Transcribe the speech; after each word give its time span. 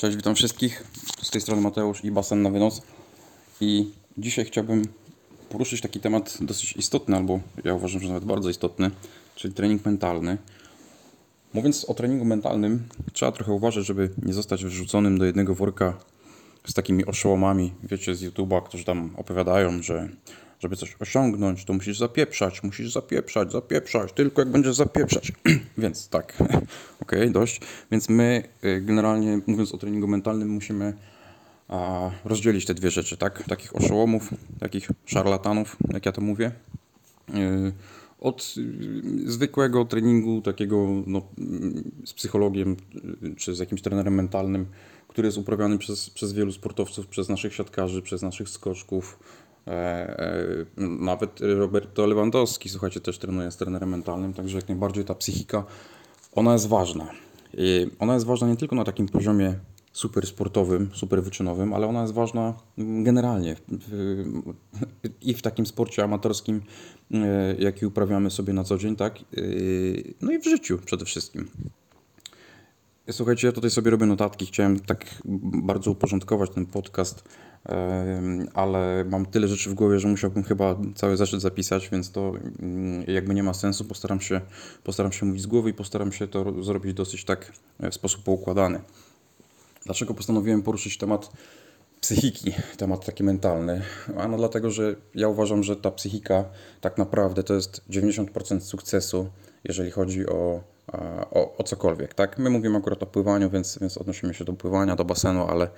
Cześć, 0.00 0.16
witam 0.16 0.34
wszystkich. 0.34 0.84
Z 1.22 1.30
tej 1.30 1.40
strony 1.40 1.62
Mateusz 1.62 2.04
i 2.04 2.10
Basen 2.10 2.42
na 2.42 2.50
wynos. 2.50 2.82
I 3.60 3.90
dzisiaj 4.18 4.44
chciałbym 4.44 4.82
poruszyć 5.48 5.80
taki 5.80 6.00
temat 6.00 6.38
dosyć 6.40 6.72
istotny, 6.72 7.16
albo 7.16 7.40
ja 7.64 7.74
uważam, 7.74 8.00
że 8.00 8.08
nawet 8.08 8.24
bardzo 8.24 8.50
istotny, 8.50 8.90
czyli 9.34 9.54
trening 9.54 9.84
mentalny. 9.84 10.38
Mówiąc 11.54 11.84
o 11.84 11.94
treningu 11.94 12.24
mentalnym, 12.24 12.88
trzeba 13.12 13.32
trochę 13.32 13.52
uważać, 13.52 13.86
żeby 13.86 14.10
nie 14.22 14.32
zostać 14.32 14.64
wrzuconym 14.64 15.18
do 15.18 15.24
jednego 15.24 15.54
worka 15.54 15.98
z 16.66 16.74
takimi 16.74 17.04
oszołomami, 17.04 17.72
wiecie, 17.82 18.14
z 18.14 18.22
YouTube'a, 18.22 18.62
którzy 18.62 18.84
tam 18.84 19.10
opowiadają, 19.16 19.82
że 19.82 20.08
żeby 20.60 20.76
coś 20.76 20.96
osiągnąć, 21.00 21.64
to 21.64 21.72
musisz 21.72 21.98
zapieprzać, 21.98 22.62
musisz 22.62 22.92
zapieprzać, 22.92 23.52
zapieprzać, 23.52 24.12
tylko 24.12 24.40
jak 24.42 24.50
będziesz 24.50 24.74
zapieprzać. 24.74 25.32
Więc 25.78 26.08
tak, 26.08 26.36
okej, 27.02 27.30
dość. 27.30 27.60
Więc 27.90 28.08
my 28.08 28.42
y, 28.64 28.80
generalnie, 28.80 29.40
mówiąc 29.46 29.74
o 29.74 29.78
treningu 29.78 30.08
mentalnym, 30.08 30.48
musimy 30.48 30.94
a, 31.68 32.10
rozdzielić 32.24 32.66
te 32.66 32.74
dwie 32.74 32.90
rzeczy, 32.90 33.16
tak? 33.16 33.42
Takich 33.42 33.76
oszołomów, 33.76 34.30
takich 34.58 34.88
szarlatanów, 35.06 35.76
jak 35.92 36.06
ja 36.06 36.12
to 36.12 36.20
mówię. 36.20 36.52
Y, 37.34 37.72
od 38.20 38.54
y, 38.58 39.30
zwykłego 39.30 39.84
treningu, 39.84 40.42
takiego 40.42 40.86
no, 41.06 41.22
z 42.04 42.12
psychologiem 42.14 42.76
czy 43.36 43.54
z 43.54 43.58
jakimś 43.58 43.82
trenerem 43.82 44.14
mentalnym, 44.14 44.66
który 45.08 45.28
jest 45.28 45.38
uprawiany 45.38 45.78
przez, 45.78 46.10
przez 46.10 46.32
wielu 46.32 46.52
sportowców, 46.52 47.06
przez 47.06 47.28
naszych 47.28 47.54
siatkarzy, 47.54 48.02
przez 48.02 48.22
naszych 48.22 48.48
skoczków, 48.48 49.18
nawet 50.76 51.40
Roberto 51.40 52.06
Lewandowski, 52.06 52.68
słuchajcie, 52.68 53.00
też 53.00 53.18
trenuje 53.18 53.50
z 53.50 53.56
trenerem 53.56 53.88
mentalnym, 53.88 54.34
także 54.34 54.56
jak 54.56 54.68
najbardziej 54.68 55.04
ta 55.04 55.14
psychika, 55.14 55.64
ona 56.32 56.52
jest 56.52 56.68
ważna. 56.68 57.10
I 57.54 57.86
ona 57.98 58.14
jest 58.14 58.26
ważna 58.26 58.48
nie 58.48 58.56
tylko 58.56 58.76
na 58.76 58.84
takim 58.84 59.08
poziomie 59.08 59.54
super 59.92 60.26
sportowym, 60.26 60.90
super 60.94 61.22
wyczynowym, 61.22 61.72
ale 61.72 61.86
ona 61.86 62.02
jest 62.02 62.14
ważna 62.14 62.54
generalnie 62.78 63.56
i 65.22 65.34
w 65.34 65.42
takim 65.42 65.66
sporcie 65.66 66.04
amatorskim, 66.04 66.62
e, 67.14 67.54
jaki 67.58 67.86
uprawiamy 67.86 68.30
sobie 68.30 68.52
na 68.52 68.64
co 68.64 68.78
dzień, 68.78 68.96
tak? 68.96 69.18
No 70.20 70.32
i 70.32 70.38
w 70.38 70.44
życiu 70.44 70.78
przede 70.84 71.04
wszystkim. 71.04 71.48
Słuchajcie, 73.10 73.46
ja 73.46 73.52
tutaj 73.52 73.70
sobie 73.70 73.90
robię 73.90 74.06
notatki. 74.06 74.46
Chciałem 74.46 74.80
tak 74.80 75.22
bardzo 75.64 75.90
uporządkować 75.90 76.50
ten 76.50 76.66
podcast, 76.66 77.24
ale 78.54 79.04
mam 79.04 79.26
tyle 79.26 79.48
rzeczy 79.48 79.70
w 79.70 79.74
głowie, 79.74 79.98
że 79.98 80.08
musiałbym 80.08 80.42
chyba 80.42 80.76
cały 80.94 81.16
zaszczyt 81.16 81.40
zapisać, 81.40 81.88
więc 81.88 82.12
to 82.12 82.32
mm, 82.62 83.04
jakby 83.08 83.34
nie 83.34 83.42
ma 83.42 83.54
sensu. 83.54 83.84
Postaram 83.84 84.20
się, 84.20 84.40
postaram 84.84 85.12
się 85.12 85.26
mówić 85.26 85.42
z 85.42 85.46
głowy 85.46 85.70
i 85.70 85.74
postaram 85.74 86.12
się 86.12 86.28
to 86.28 86.62
zrobić 86.62 86.94
dosyć 86.94 87.24
tak 87.24 87.52
e, 87.80 87.90
w 87.90 87.94
sposób 87.94 88.22
poukładany. 88.22 88.80
Dlaczego 89.84 90.14
postanowiłem 90.14 90.62
poruszyć 90.62 90.98
temat 90.98 91.30
psychiki, 92.00 92.52
temat 92.76 93.06
taki 93.06 93.24
mentalny? 93.24 93.82
Ano 94.16 94.36
dlatego, 94.36 94.70
że 94.70 94.96
ja 95.14 95.28
uważam, 95.28 95.62
że 95.62 95.76
ta 95.76 95.90
psychika 95.90 96.44
tak 96.80 96.98
naprawdę 96.98 97.42
to 97.42 97.54
jest 97.54 97.82
90% 97.90 98.60
sukcesu, 98.60 99.30
jeżeli 99.64 99.90
chodzi 99.90 100.26
o 100.26 100.60
o, 101.30 101.56
o 101.56 101.64
cokolwiek, 101.64 102.14
tak? 102.14 102.38
My 102.38 102.50
mówimy 102.50 102.78
akurat 102.78 103.02
o 103.02 103.06
pływaniu, 103.06 103.50
więc, 103.50 103.78
więc 103.78 103.98
odnosimy 103.98 104.34
się 104.34 104.44
do 104.44 104.52
pływania, 104.52 104.96
do 104.96 105.04
basenu, 105.04 105.46
ale, 105.46 105.68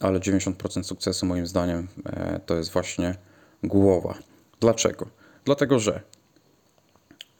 ale 0.00 0.20
90% 0.20 0.82
sukcesu 0.82 1.26
moim 1.26 1.46
zdaniem 1.46 1.88
e, 2.06 2.40
to 2.46 2.56
jest 2.56 2.72
właśnie 2.72 3.14
głowa. 3.62 4.14
Dlaczego? 4.60 5.06
Dlatego, 5.44 5.78
że 5.78 6.00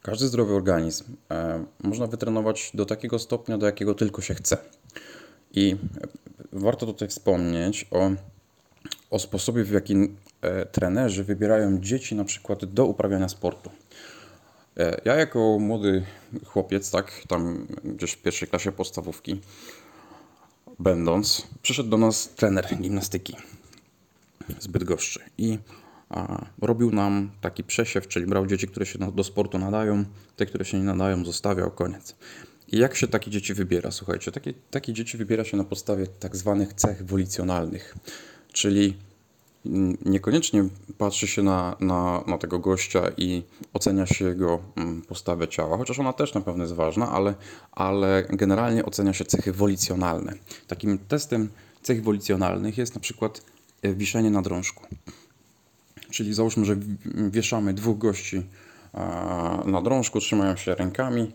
każdy 0.02 0.26
zdrowy 0.26 0.54
organizm 0.54 1.04
e, 1.30 1.64
można 1.82 2.06
wytrenować 2.06 2.70
do 2.74 2.86
takiego 2.86 3.18
stopnia, 3.18 3.58
do 3.58 3.66
jakiego 3.66 3.94
tylko 3.94 4.22
się 4.22 4.34
chce. 4.34 4.56
I 5.52 5.76
warto 6.52 6.86
tutaj 6.86 7.08
wspomnieć 7.08 7.86
o, 7.90 8.10
o 9.10 9.18
sposobie, 9.18 9.64
w 9.64 9.70
jaki 9.70 9.94
e, 10.42 10.66
trenerzy 10.66 11.24
wybierają 11.24 11.80
dzieci 11.80 12.14
na 12.14 12.24
przykład 12.24 12.64
do 12.64 12.86
uprawiania 12.86 13.28
sportu. 13.28 13.70
E, 14.78 15.00
ja 15.04 15.14
jako 15.14 15.58
młody 15.58 16.04
chłopiec, 16.46 16.90
tak, 16.90 17.12
tam 17.28 17.66
gdzieś 17.84 18.12
w 18.12 18.22
pierwszej 18.22 18.48
klasie 18.48 18.72
podstawówki, 18.72 19.40
będąc, 20.78 21.46
przyszedł 21.62 21.88
do 21.88 21.96
nas 21.96 22.28
trener 22.28 22.76
gimnastyki 22.80 23.36
z 24.58 24.66
Bydgoszczy 24.66 25.20
i 25.38 25.58
a, 26.08 26.46
robił 26.62 26.90
nam 26.90 27.30
taki 27.40 27.64
przesiew, 27.64 28.08
czyli 28.08 28.26
brał 28.26 28.46
dzieci, 28.46 28.68
które 28.68 28.86
się 28.86 28.98
do 28.98 29.24
sportu 29.24 29.58
nadają, 29.58 30.04
te, 30.36 30.46
które 30.46 30.64
się 30.64 30.78
nie 30.78 30.84
nadają, 30.84 31.24
zostawiał, 31.24 31.70
koniec. 31.70 32.16
I 32.68 32.78
jak 32.78 32.96
się 32.96 33.08
takie 33.08 33.30
dzieci 33.30 33.54
wybiera? 33.54 33.90
Słuchajcie, 33.90 34.32
takie, 34.32 34.54
takie 34.70 34.92
dzieci 34.92 35.16
wybiera 35.16 35.44
się 35.44 35.56
na 35.56 35.64
podstawie 35.64 36.06
tak 36.06 36.36
zwanych 36.36 36.74
cech 36.74 37.06
wolicjonalnych, 37.06 37.96
czyli 38.52 38.96
niekoniecznie 40.04 40.64
patrzy 40.98 41.26
się 41.26 41.42
na, 41.42 41.76
na, 41.80 42.24
na 42.26 42.38
tego 42.38 42.58
gościa 42.58 43.02
i 43.16 43.42
ocenia 43.72 44.06
się 44.06 44.24
jego 44.24 44.60
mm, 44.76 45.02
postawę 45.02 45.48
ciała, 45.48 45.76
chociaż 45.76 45.98
ona 45.98 46.12
też 46.12 46.34
na 46.34 46.40
pewno 46.40 46.64
jest 46.64 46.74
ważna, 46.74 47.10
ale, 47.10 47.34
ale 47.72 48.24
generalnie 48.30 48.84
ocenia 48.84 49.12
się 49.12 49.24
cechy 49.24 49.52
wolicjonalne. 49.52 50.34
Takim 50.66 50.98
testem 50.98 51.48
cech 51.82 52.02
wolicjonalnych 52.02 52.78
jest 52.78 52.94
na 52.94 53.00
przykład 53.00 53.42
e, 53.82 53.94
wiszenie 53.94 54.30
na 54.30 54.42
drążku. 54.42 54.86
Czyli 56.10 56.34
załóżmy, 56.34 56.64
że 56.64 56.76
wieszamy 57.30 57.74
dwóch 57.74 57.98
gości 57.98 58.42
na 59.64 59.82
drążku, 59.82 60.20
trzymają 60.20 60.56
się 60.56 60.74
rękami, 60.74 61.32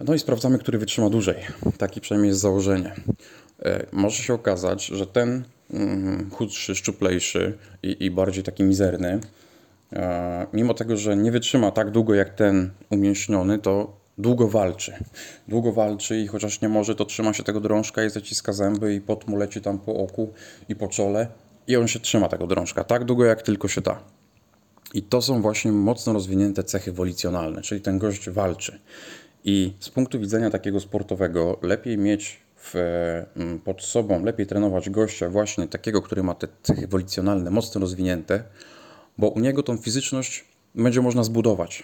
no 0.00 0.14
i 0.14 0.18
sprawdzamy, 0.18 0.58
który 0.58 0.78
wytrzyma 0.78 1.10
dłużej. 1.10 1.36
Taki 1.78 2.00
przynajmniej 2.00 2.28
jest 2.28 2.40
założenie. 2.40 2.94
E, 3.62 3.86
może 3.92 4.22
się 4.22 4.34
okazać, 4.34 4.86
że 4.86 5.06
ten 5.06 5.44
chudszy, 6.32 6.74
szczuplejszy 6.74 7.58
i, 7.82 7.96
i 8.04 8.10
bardziej 8.10 8.44
taki 8.44 8.62
mizerny, 8.62 9.20
e, 9.92 10.46
mimo 10.52 10.74
tego, 10.74 10.96
że 10.96 11.16
nie 11.16 11.32
wytrzyma 11.32 11.70
tak 11.70 11.90
długo 11.90 12.14
jak 12.14 12.34
ten 12.34 12.70
umięśniony, 12.90 13.58
to 13.58 13.96
długo 14.18 14.48
walczy. 14.48 14.92
Długo 15.48 15.72
walczy 15.72 16.20
i 16.20 16.26
chociaż 16.26 16.60
nie 16.60 16.68
może, 16.68 16.94
to 16.94 17.04
trzyma 17.04 17.32
się 17.32 17.42
tego 17.42 17.60
drążka 17.60 18.04
i 18.04 18.10
zaciska 18.10 18.52
zęby 18.52 18.94
i 18.94 19.00
pot 19.00 19.28
mu 19.28 19.36
leci 19.36 19.60
tam 19.60 19.78
po 19.78 19.94
oku 19.96 20.32
i 20.68 20.76
po 20.76 20.88
czole 20.88 21.28
i 21.66 21.76
on 21.76 21.88
się 21.88 22.00
trzyma 22.00 22.28
tego 22.28 22.46
drążka 22.46 22.84
tak 22.84 23.04
długo 23.04 23.24
jak 23.24 23.42
tylko 23.42 23.68
się 23.68 23.80
da. 23.80 24.00
I 24.94 25.02
to 25.02 25.22
są 25.22 25.42
właśnie 25.42 25.72
mocno 25.72 26.12
rozwinięte 26.12 26.64
cechy 26.64 26.92
wolicjonalne, 26.92 27.62
czyli 27.62 27.80
ten 27.80 27.98
gość 27.98 28.30
walczy. 28.30 28.80
I 29.44 29.72
z 29.80 29.90
punktu 29.90 30.20
widzenia 30.20 30.50
takiego 30.50 30.80
sportowego 30.80 31.58
lepiej 31.62 31.98
mieć 31.98 32.43
w, 32.64 32.74
mm, 33.36 33.58
pod 33.58 33.82
sobą, 33.82 34.24
lepiej 34.24 34.46
trenować 34.46 34.90
gościa 34.90 35.28
właśnie 35.28 35.68
takiego, 35.68 36.02
który 36.02 36.22
ma 36.22 36.34
te 36.34 36.48
cechy 36.62 36.86
wolicjonalne 36.86 37.50
mocno 37.50 37.80
rozwinięte, 37.80 38.44
bo 39.18 39.28
u 39.28 39.40
niego 39.40 39.62
tą 39.62 39.76
fizyczność 39.76 40.44
będzie 40.74 41.00
można 41.00 41.24
zbudować. 41.24 41.82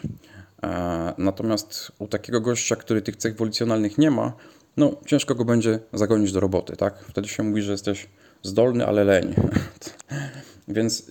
E, 0.63 1.15
natomiast 1.19 1.93
u 1.99 2.09
takiego 2.09 2.41
gościa, 2.41 2.77
który 2.77 3.03
tych 3.03 3.17
cech 3.17 3.37
wolicjonalnych 3.37 3.99
nie 3.99 4.11
ma, 4.11 4.33
no 4.77 4.97
ciężko 5.07 5.35
go 5.35 5.45
będzie 5.45 5.79
zagonić 5.93 6.33
do 6.33 6.41
roboty, 6.41 6.77
tak? 6.77 7.05
Wtedy 7.09 7.29
się 7.29 7.43
mówi, 7.43 7.63
że 7.63 7.73
jesteś 7.73 8.09
zdolny, 8.43 8.87
ale 8.87 9.05
leń. 9.05 9.35
Więc 10.69 11.11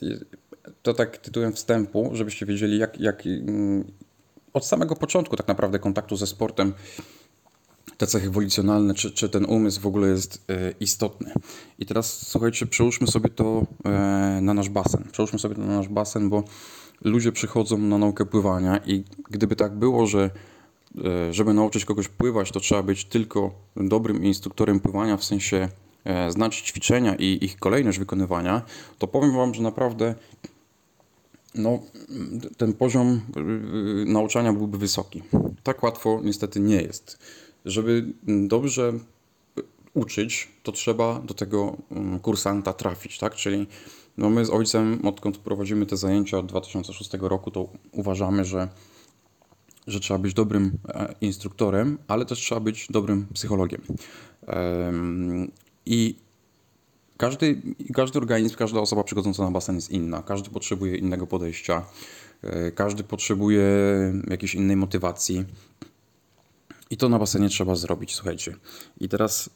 to 0.83 0.93
tak 0.93 1.17
tytułem 1.17 1.53
wstępu, 1.53 2.09
żebyście 2.13 2.45
wiedzieli, 2.45 2.77
jak, 2.77 2.99
jak 2.99 3.25
mm, 3.25 3.91
od 4.53 4.65
samego 4.65 4.95
początku 4.95 5.35
tak 5.35 5.47
naprawdę 5.47 5.79
kontaktu 5.79 6.15
ze 6.15 6.27
sportem 6.27 6.73
te 7.99 8.07
cechy 8.07 8.29
wolicjonalne, 8.29 8.93
czy, 8.93 9.11
czy 9.11 9.29
ten 9.29 9.45
umysł 9.45 9.81
w 9.81 9.87
ogóle 9.87 10.07
jest 10.07 10.45
e, 10.49 10.73
istotny. 10.79 11.33
I 11.79 11.85
teraz 11.85 12.27
słuchajcie, 12.27 12.65
przełóżmy 12.65 13.07
sobie 13.07 13.29
to 13.29 13.65
e, 13.85 13.89
na 14.41 14.53
nasz 14.53 14.69
basen. 14.69 15.03
Przełóżmy 15.11 15.39
sobie 15.39 15.55
to 15.55 15.61
na 15.61 15.77
nasz 15.77 15.87
basen, 15.87 16.29
bo 16.29 16.43
ludzie 17.01 17.31
przychodzą 17.31 17.77
na 17.77 17.97
naukę 17.97 18.25
pływania 18.25 18.79
i 18.85 19.03
gdyby 19.29 19.55
tak 19.55 19.75
było, 19.75 20.07
że 20.07 20.29
e, 21.05 21.33
żeby 21.33 21.53
nauczyć 21.53 21.85
kogoś 21.85 22.07
pływać, 22.07 22.51
to 22.51 22.59
trzeba 22.59 22.83
być 22.83 23.05
tylko 23.05 23.51
dobrym 23.75 24.23
instruktorem 24.23 24.79
pływania, 24.79 25.17
w 25.17 25.23
sensie 25.23 25.69
znać 26.29 26.55
ćwiczenia 26.55 27.15
i 27.15 27.45
ich 27.45 27.57
kolejność 27.57 27.99
wykonywania, 27.99 28.61
to 28.97 29.07
powiem 29.07 29.35
Wam, 29.35 29.53
że 29.53 29.61
naprawdę 29.61 30.15
no, 31.55 31.79
ten 32.57 32.73
poziom 32.73 33.21
nauczania 34.05 34.53
byłby 34.53 34.77
wysoki. 34.77 35.23
Tak 35.63 35.83
łatwo 35.83 36.21
niestety 36.23 36.59
nie 36.59 36.81
jest. 36.81 37.17
Żeby 37.65 38.13
dobrze 38.27 38.93
uczyć, 39.93 40.47
to 40.63 40.71
trzeba 40.71 41.19
do 41.19 41.33
tego 41.33 41.77
mm, 41.91 42.19
kursanta 42.19 42.73
trafić, 42.73 43.17
tak? 43.17 43.35
Czyli 43.35 43.67
no 44.17 44.29
my 44.29 44.45
z 44.45 44.49
ojcem, 44.49 45.07
odkąd 45.07 45.37
prowadzimy 45.37 45.85
te 45.85 45.97
zajęcia 45.97 46.37
od 46.37 46.45
2006 46.45 47.11
roku, 47.21 47.51
to 47.51 47.69
uważamy, 47.91 48.45
że, 48.45 48.67
że 49.87 49.99
trzeba 49.99 50.19
być 50.19 50.33
dobrym 50.33 50.77
e, 50.87 51.15
instruktorem, 51.21 51.97
ale 52.07 52.25
też 52.25 52.39
trzeba 52.39 52.61
być 52.61 52.87
dobrym 52.89 53.27
psychologiem. 53.33 53.81
I 55.85 56.15
każdy, 57.17 57.61
każdy 57.93 58.19
organizm, 58.19 58.55
każda 58.55 58.79
osoba 58.79 59.03
przychodząca 59.03 59.43
na 59.43 59.51
basen 59.51 59.75
jest 59.75 59.91
inna. 59.91 60.23
Każdy 60.23 60.49
potrzebuje 60.49 60.97
innego 60.97 61.27
podejścia. 61.27 61.85
E, 62.41 62.71
każdy 62.71 63.03
potrzebuje 63.03 63.63
jakiejś 64.29 64.55
innej 64.55 64.75
motywacji. 64.75 65.45
I 66.89 66.97
to 66.97 67.09
na 67.09 67.19
basenie 67.19 67.49
trzeba 67.49 67.75
zrobić, 67.75 68.15
słuchajcie. 68.15 68.55
I 68.99 69.09
teraz 69.09 69.49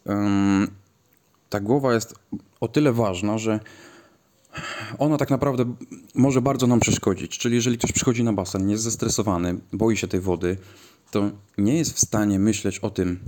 ta 1.49 1.59
głowa 1.59 1.93
jest 1.93 2.15
o 2.59 2.67
tyle 2.67 2.93
ważna, 2.93 3.37
że 3.37 3.59
ona 4.99 5.17
tak 5.17 5.29
naprawdę 5.29 5.73
może 6.15 6.41
bardzo 6.41 6.67
nam 6.67 6.79
przeszkodzić. 6.79 7.37
Czyli 7.37 7.55
jeżeli 7.55 7.77
ktoś 7.77 7.91
przychodzi 7.91 8.23
na 8.23 8.33
basen, 8.33 8.69
jest 8.69 8.83
zestresowany, 8.83 9.59
boi 9.73 9.97
się 9.97 10.07
tej 10.07 10.19
wody, 10.19 10.57
to 11.11 11.31
nie 11.57 11.77
jest 11.77 11.93
w 11.93 11.99
stanie 11.99 12.39
myśleć 12.39 12.79
o 12.79 12.89
tym, 12.89 13.19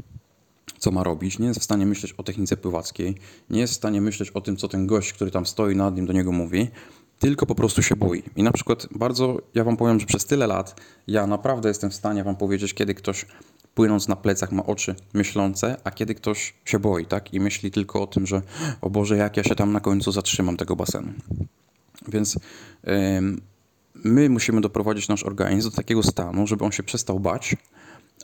co 0.77 0.91
ma 0.91 1.03
robić, 1.03 1.39
nie 1.39 1.47
jest 1.47 1.59
w 1.59 1.63
stanie 1.63 1.85
myśleć 1.85 2.13
o 2.17 2.23
technice 2.23 2.57
pływackiej, 2.57 3.15
nie 3.49 3.59
jest 3.59 3.73
w 3.73 3.75
stanie 3.75 4.01
myśleć 4.01 4.29
o 4.29 4.41
tym, 4.41 4.57
co 4.57 4.67
ten 4.67 4.87
gość, 4.87 5.13
który 5.13 5.31
tam 5.31 5.45
stoi 5.45 5.75
nad 5.75 5.95
nim, 5.95 6.05
do 6.05 6.13
niego 6.13 6.31
mówi, 6.31 6.67
tylko 7.19 7.45
po 7.45 7.55
prostu 7.55 7.83
się 7.83 7.95
boi. 7.95 8.23
I 8.35 8.43
na 8.43 8.51
przykład 8.51 8.87
bardzo, 8.91 9.41
ja 9.55 9.63
wam 9.63 9.77
powiem, 9.77 9.99
że 9.99 10.05
przez 10.05 10.25
tyle 10.25 10.47
lat 10.47 10.81
ja 11.07 11.27
naprawdę 11.27 11.69
jestem 11.69 11.89
w 11.89 11.95
stanie 11.95 12.23
wam 12.23 12.35
powiedzieć, 12.35 12.73
kiedy 12.73 12.93
ktoś 12.93 13.25
płynąc 13.75 14.07
na 14.07 14.15
plecach 14.15 14.51
ma 14.51 14.65
oczy 14.65 14.95
myślące, 15.13 15.77
a 15.83 15.91
kiedy 15.91 16.15
ktoś 16.15 16.53
się 16.65 16.79
boi, 16.79 17.05
tak? 17.05 17.33
I 17.33 17.39
myśli 17.39 17.71
tylko 17.71 18.01
o 18.01 18.07
tym, 18.07 18.27
że 18.27 18.41
o 18.81 18.89
Boże, 18.89 19.17
jak 19.17 19.37
ja 19.37 19.43
się 19.43 19.55
tam 19.55 19.71
na 19.73 19.79
końcu 19.79 20.11
zatrzymam 20.11 20.57
tego 20.57 20.75
basenu. 20.75 21.13
Więc 22.07 22.39
ym, 23.17 23.41
my 23.93 24.29
musimy 24.29 24.61
doprowadzić 24.61 25.07
nasz 25.07 25.23
organizm 25.23 25.69
do 25.69 25.75
takiego 25.75 26.03
stanu, 26.03 26.47
żeby 26.47 26.65
on 26.65 26.71
się 26.71 26.83
przestał 26.83 27.19
bać, 27.19 27.55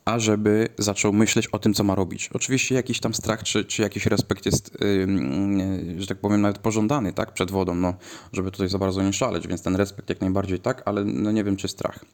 a 0.06 0.20
żeby 0.20 0.68
zaczął 0.78 1.14
myśleć 1.14 1.48
o 1.48 1.60
tym, 1.60 1.74
co 1.74 1.84
ma 1.84 1.96
robić. 1.96 2.30
Oczywiście 2.34 2.76
jakiś 2.76 3.00
tam 3.00 3.14
strach 3.14 3.44
czy, 3.44 3.66
czy 3.66 3.82
jakiś 3.82 4.06
respekt 4.06 4.46
jest, 4.46 4.78
yy, 4.82 6.02
że 6.02 6.08
tak 6.08 6.18
powiem, 6.18 6.42
nawet 6.42 6.58
pożądany 6.58 7.14
tak, 7.14 7.34
przed 7.34 7.52
wodą, 7.52 7.76
no, 7.76 7.94
żeby 8.34 8.52
tutaj 8.52 8.70
za 8.70 8.78
bardzo 8.78 9.04
nie 9.04 9.14
szaleć, 9.14 9.48
więc 9.48 9.62
ten 9.62 9.76
respekt 9.76 10.10
jak 10.10 10.22
najbardziej 10.22 10.60
tak, 10.60 10.82
ale 10.86 11.06
no, 11.06 11.32
nie 11.32 11.44
wiem, 11.44 11.56
czy 11.56 11.68
strach. 11.68 12.06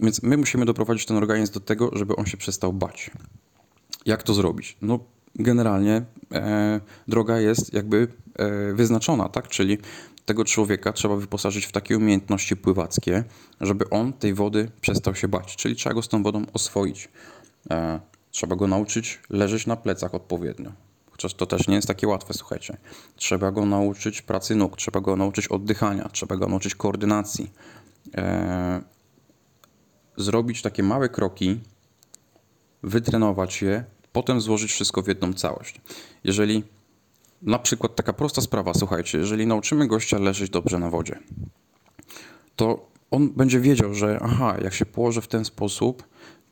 Więc 0.00 0.22
my 0.22 0.36
musimy 0.36 0.64
doprowadzić 0.64 1.06
ten 1.06 1.16
organizm 1.16 1.52
do 1.52 1.60
tego, 1.60 1.90
żeby 1.92 2.16
on 2.16 2.26
się 2.26 2.36
przestał 2.36 2.72
bać. 2.72 3.10
Jak 4.06 4.22
to 4.22 4.34
zrobić? 4.34 4.76
No, 4.82 4.98
generalnie 5.34 6.02
e, 6.32 6.80
droga 7.08 7.38
jest 7.38 7.72
jakby 7.72 8.08
e, 8.36 8.72
wyznaczona, 8.72 9.28
tak? 9.28 9.48
Czyli 9.48 9.78
tego 10.24 10.44
człowieka 10.44 10.92
trzeba 10.92 11.16
wyposażyć 11.16 11.66
w 11.66 11.72
takie 11.72 11.96
umiejętności 11.96 12.56
pływackie, 12.56 13.24
żeby 13.60 13.90
on 13.90 14.12
tej 14.12 14.34
wody 14.34 14.70
przestał 14.80 15.14
się 15.14 15.28
bać. 15.28 15.56
Czyli 15.56 15.76
trzeba 15.76 15.94
go 15.94 16.02
z 16.02 16.08
tą 16.08 16.22
wodą 16.22 16.46
oswoić. 16.52 17.08
E, 17.70 18.00
trzeba 18.30 18.56
go 18.56 18.66
nauczyć 18.66 19.20
leżeć 19.30 19.66
na 19.66 19.76
plecach 19.76 20.14
odpowiednio. 20.14 20.72
Chociaż 21.10 21.34
to 21.34 21.46
też 21.46 21.68
nie 21.68 21.74
jest 21.74 21.88
takie 21.88 22.08
łatwe, 22.08 22.34
słuchajcie. 22.34 22.76
Trzeba 23.16 23.50
go 23.50 23.66
nauczyć 23.66 24.22
pracy 24.22 24.54
nóg, 24.54 24.76
trzeba 24.76 25.00
go 25.00 25.16
nauczyć 25.16 25.48
oddychania, 25.48 26.08
trzeba 26.08 26.36
go 26.36 26.46
nauczyć 26.46 26.74
koordynacji. 26.74 27.50
E, 28.14 28.82
zrobić 30.16 30.62
takie 30.62 30.82
małe 30.82 31.08
kroki, 31.08 31.60
wytrenować 32.82 33.62
je, 33.62 33.84
potem 34.12 34.40
złożyć 34.40 34.72
wszystko 34.72 35.02
w 35.02 35.08
jedną 35.08 35.32
całość. 35.32 35.80
Jeżeli 36.24 36.62
na 37.42 37.58
przykład 37.58 37.96
taka 37.96 38.12
prosta 38.12 38.40
sprawa, 38.40 38.74
słuchajcie, 38.74 39.18
jeżeli 39.18 39.46
nauczymy 39.46 39.86
gościa 39.86 40.18
leżeć 40.18 40.50
dobrze 40.50 40.78
na 40.78 40.90
wodzie, 40.90 41.18
to 42.56 42.86
on 43.10 43.28
będzie 43.28 43.60
wiedział, 43.60 43.94
że 43.94 44.18
aha, 44.22 44.56
jak 44.62 44.74
się 44.74 44.86
położę 44.86 45.20
w 45.20 45.28
ten 45.28 45.44
sposób, 45.44 46.02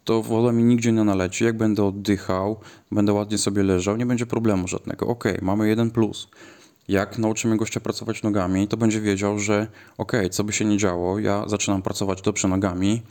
to 0.05 0.23
woda 0.23 0.53
mi 0.53 0.65
nigdzie 0.65 0.93
nie 0.93 1.05
naleci. 1.05 1.45
Jak 1.45 1.57
będę 1.57 1.85
oddychał, 1.85 2.61
będę 2.93 3.13
ładnie 3.13 3.39
sobie 3.39 3.63
leżał, 3.63 3.97
nie 3.97 4.07
będzie 4.07 4.27
problemu 4.27 4.69
żadnego. 4.69 5.07
Ok, 5.07 5.25
mamy 5.43 5.69
jeden 5.69 5.91
plus. 5.91 6.29
Jak 6.89 7.19
nauczymy 7.19 7.57
gościa 7.57 7.81
pracować 7.81 8.23
nogami, 8.23 8.69
to 8.69 8.77
będzie 8.77 9.01
wiedział, 9.01 9.39
że 9.39 9.67
ok, 9.99 10.13
co 10.31 10.45
by 10.45 10.53
się 10.53 10.65
nie 10.65 10.77
działo, 10.77 11.19
ja 11.19 11.49
zaczynam 11.49 11.83
pracować 11.83 12.23
dobrze 12.23 12.49
nogami 12.49 13.03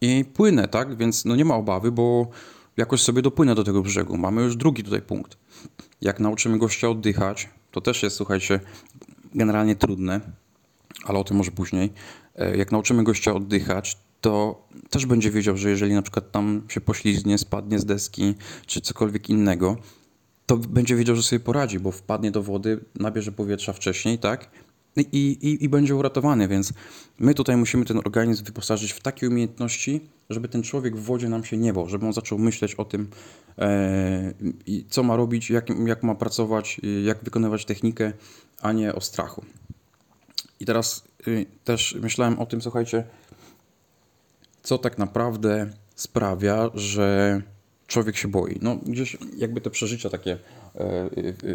i 0.00 0.24
płynę, 0.24 0.68
tak? 0.68 0.96
Więc 0.96 1.24
no 1.24 1.36
nie 1.36 1.44
ma 1.44 1.54
obawy, 1.54 1.92
bo 1.92 2.30
jakoś 2.76 3.02
sobie 3.02 3.22
dopłynę 3.22 3.54
do 3.54 3.64
tego 3.64 3.82
brzegu. 3.82 4.16
Mamy 4.16 4.42
już 4.42 4.56
drugi 4.56 4.84
tutaj 4.84 5.02
punkt. 5.02 5.36
Jak 6.00 6.20
nauczymy 6.20 6.58
gościa 6.58 6.88
oddychać, 6.88 7.48
to 7.70 7.80
też 7.80 8.02
jest, 8.02 8.16
słuchajcie, 8.16 8.60
generalnie 9.34 9.76
trudne, 9.76 10.20
ale 11.04 11.18
o 11.18 11.24
tym 11.24 11.36
może 11.36 11.50
później. 11.50 11.92
E, 12.36 12.56
Jak 12.56 12.72
nauczymy 12.72 13.04
gościa 13.04 13.34
oddychać, 13.34 13.98
to 14.20 14.62
też 14.90 15.06
będzie 15.06 15.30
wiedział, 15.30 15.56
że 15.56 15.70
jeżeli 15.70 15.94
na 15.94 16.02
przykład 16.02 16.30
tam 16.32 16.62
się 16.68 16.80
poślizgnie, 16.80 17.38
spadnie 17.38 17.78
z 17.78 17.84
deski, 17.84 18.34
czy 18.66 18.80
cokolwiek 18.80 19.30
innego, 19.30 19.76
to 20.46 20.56
będzie 20.56 20.96
wiedział, 20.96 21.16
że 21.16 21.22
sobie 21.22 21.40
poradzi, 21.40 21.80
bo 21.80 21.92
wpadnie 21.92 22.30
do 22.30 22.42
wody, 22.42 22.84
nabierze 22.94 23.32
powietrza 23.32 23.72
wcześniej, 23.72 24.18
tak? 24.18 24.50
I, 24.96 25.02
i, 25.02 25.64
I 25.64 25.68
będzie 25.68 25.96
uratowany, 25.96 26.48
więc 26.48 26.72
my 27.18 27.34
tutaj 27.34 27.56
musimy 27.56 27.84
ten 27.84 27.98
organizm 27.98 28.44
wyposażyć 28.44 28.92
w 28.92 29.00
takie 29.00 29.28
umiejętności, 29.28 30.00
żeby 30.30 30.48
ten 30.48 30.62
człowiek 30.62 30.96
w 30.96 31.04
wodzie 31.04 31.28
nam 31.28 31.44
się 31.44 31.56
nie 31.56 31.72
bał, 31.72 31.88
żeby 31.88 32.06
on 32.06 32.12
zaczął 32.12 32.38
myśleć 32.38 32.74
o 32.74 32.84
tym, 32.84 33.10
e, 33.58 34.34
co 34.88 35.02
ma 35.02 35.16
robić, 35.16 35.50
jak, 35.50 35.66
jak 35.86 36.02
ma 36.02 36.14
pracować, 36.14 36.80
i 36.82 37.04
jak 37.04 37.24
wykonywać 37.24 37.64
technikę, 37.64 38.12
a 38.62 38.72
nie 38.72 38.94
o 38.94 39.00
strachu. 39.00 39.44
I 40.60 40.64
teraz 40.64 41.04
y, 41.28 41.46
też 41.64 41.96
myślałem 42.02 42.38
o 42.38 42.46
tym, 42.46 42.62
słuchajcie, 42.62 43.04
co 44.62 44.78
tak 44.78 44.98
naprawdę 44.98 45.70
sprawia, 45.94 46.70
że 46.74 47.42
człowiek 47.86 48.16
się 48.16 48.28
boi. 48.28 48.58
No 48.62 48.76
gdzieś 48.76 49.16
jakby 49.36 49.60
te 49.60 49.70
przeżycia 49.70 50.10
takie 50.10 50.32
e, 50.32 50.36
e, 50.36 50.65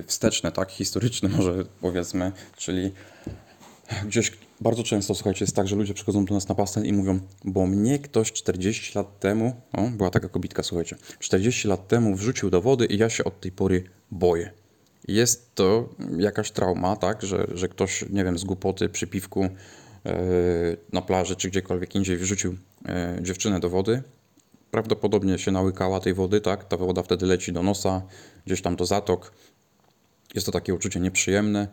wsteczne, 0.08 0.52
tak, 0.52 0.72
historyczne 0.72 1.30
może 1.38 1.66
powiedzmy, 1.82 2.32
czyli 2.58 2.92
gdzieś 4.06 4.32
bardzo 4.62 4.84
często, 4.84 5.16
słuchajcie, 5.16 5.44
jest 5.46 5.56
tak, 5.56 5.68
że 5.68 5.76
ludzie 5.76 5.94
przychodzą 5.94 6.26
do 6.26 6.34
nas 6.34 6.48
na 6.48 6.56
basen 6.56 6.86
i 6.86 6.94
mówią, 6.94 7.20
bo 7.46 7.68
mnie 7.68 8.00
ktoś 8.00 8.32
40 8.32 8.98
lat 8.98 9.20
temu, 9.20 9.62
o, 9.74 9.82
była 9.82 10.10
taka 10.10 10.30
kobitka, 10.30 10.64
słuchajcie, 10.64 10.96
40 11.20 11.68
lat 11.68 11.88
temu 11.88 12.16
wrzucił 12.16 12.50
do 12.50 12.62
wody 12.62 12.86
i 12.86 12.98
ja 12.98 13.10
się 13.10 13.24
od 13.24 13.40
tej 13.40 13.52
pory 13.52 13.84
boję. 14.12 14.52
Jest 15.08 15.56
to 15.56 15.90
jakaś 16.18 16.52
trauma, 16.52 16.96
tak, 16.96 17.22
że, 17.22 17.48
że 17.54 17.68
ktoś, 17.70 18.06
nie 18.10 18.24
wiem, 18.24 18.38
z 18.38 18.44
głupoty 18.44 18.90
przy 18.90 19.08
piwku 19.08 19.44
e, 19.44 19.50
na 20.94 21.02
plaży 21.02 21.36
czy 21.36 21.50
gdziekolwiek 21.50 21.96
indziej 21.96 22.18
wrzucił 22.18 22.58
e, 22.86 23.18
dziewczynę 23.22 23.60
do 23.60 23.70
wody. 23.70 24.04
Prawdopodobnie 24.72 25.40
się 25.40 25.52
nałykała 25.52 26.00
tej 26.00 26.14
wody, 26.14 26.42
tak, 26.42 26.64
ta 26.66 26.78
woda 26.78 27.04
wtedy 27.04 27.26
leci 27.26 27.54
do 27.54 27.64
nosa, 27.64 28.02
gdzieś 28.46 28.62
tam 28.62 28.76
do 28.76 28.86
zatok. 28.86 29.32
Jest 30.36 30.46
to 30.46 30.52
takie 30.52 30.74
uczucie 30.74 31.00
nieprzyjemne. 31.00 31.68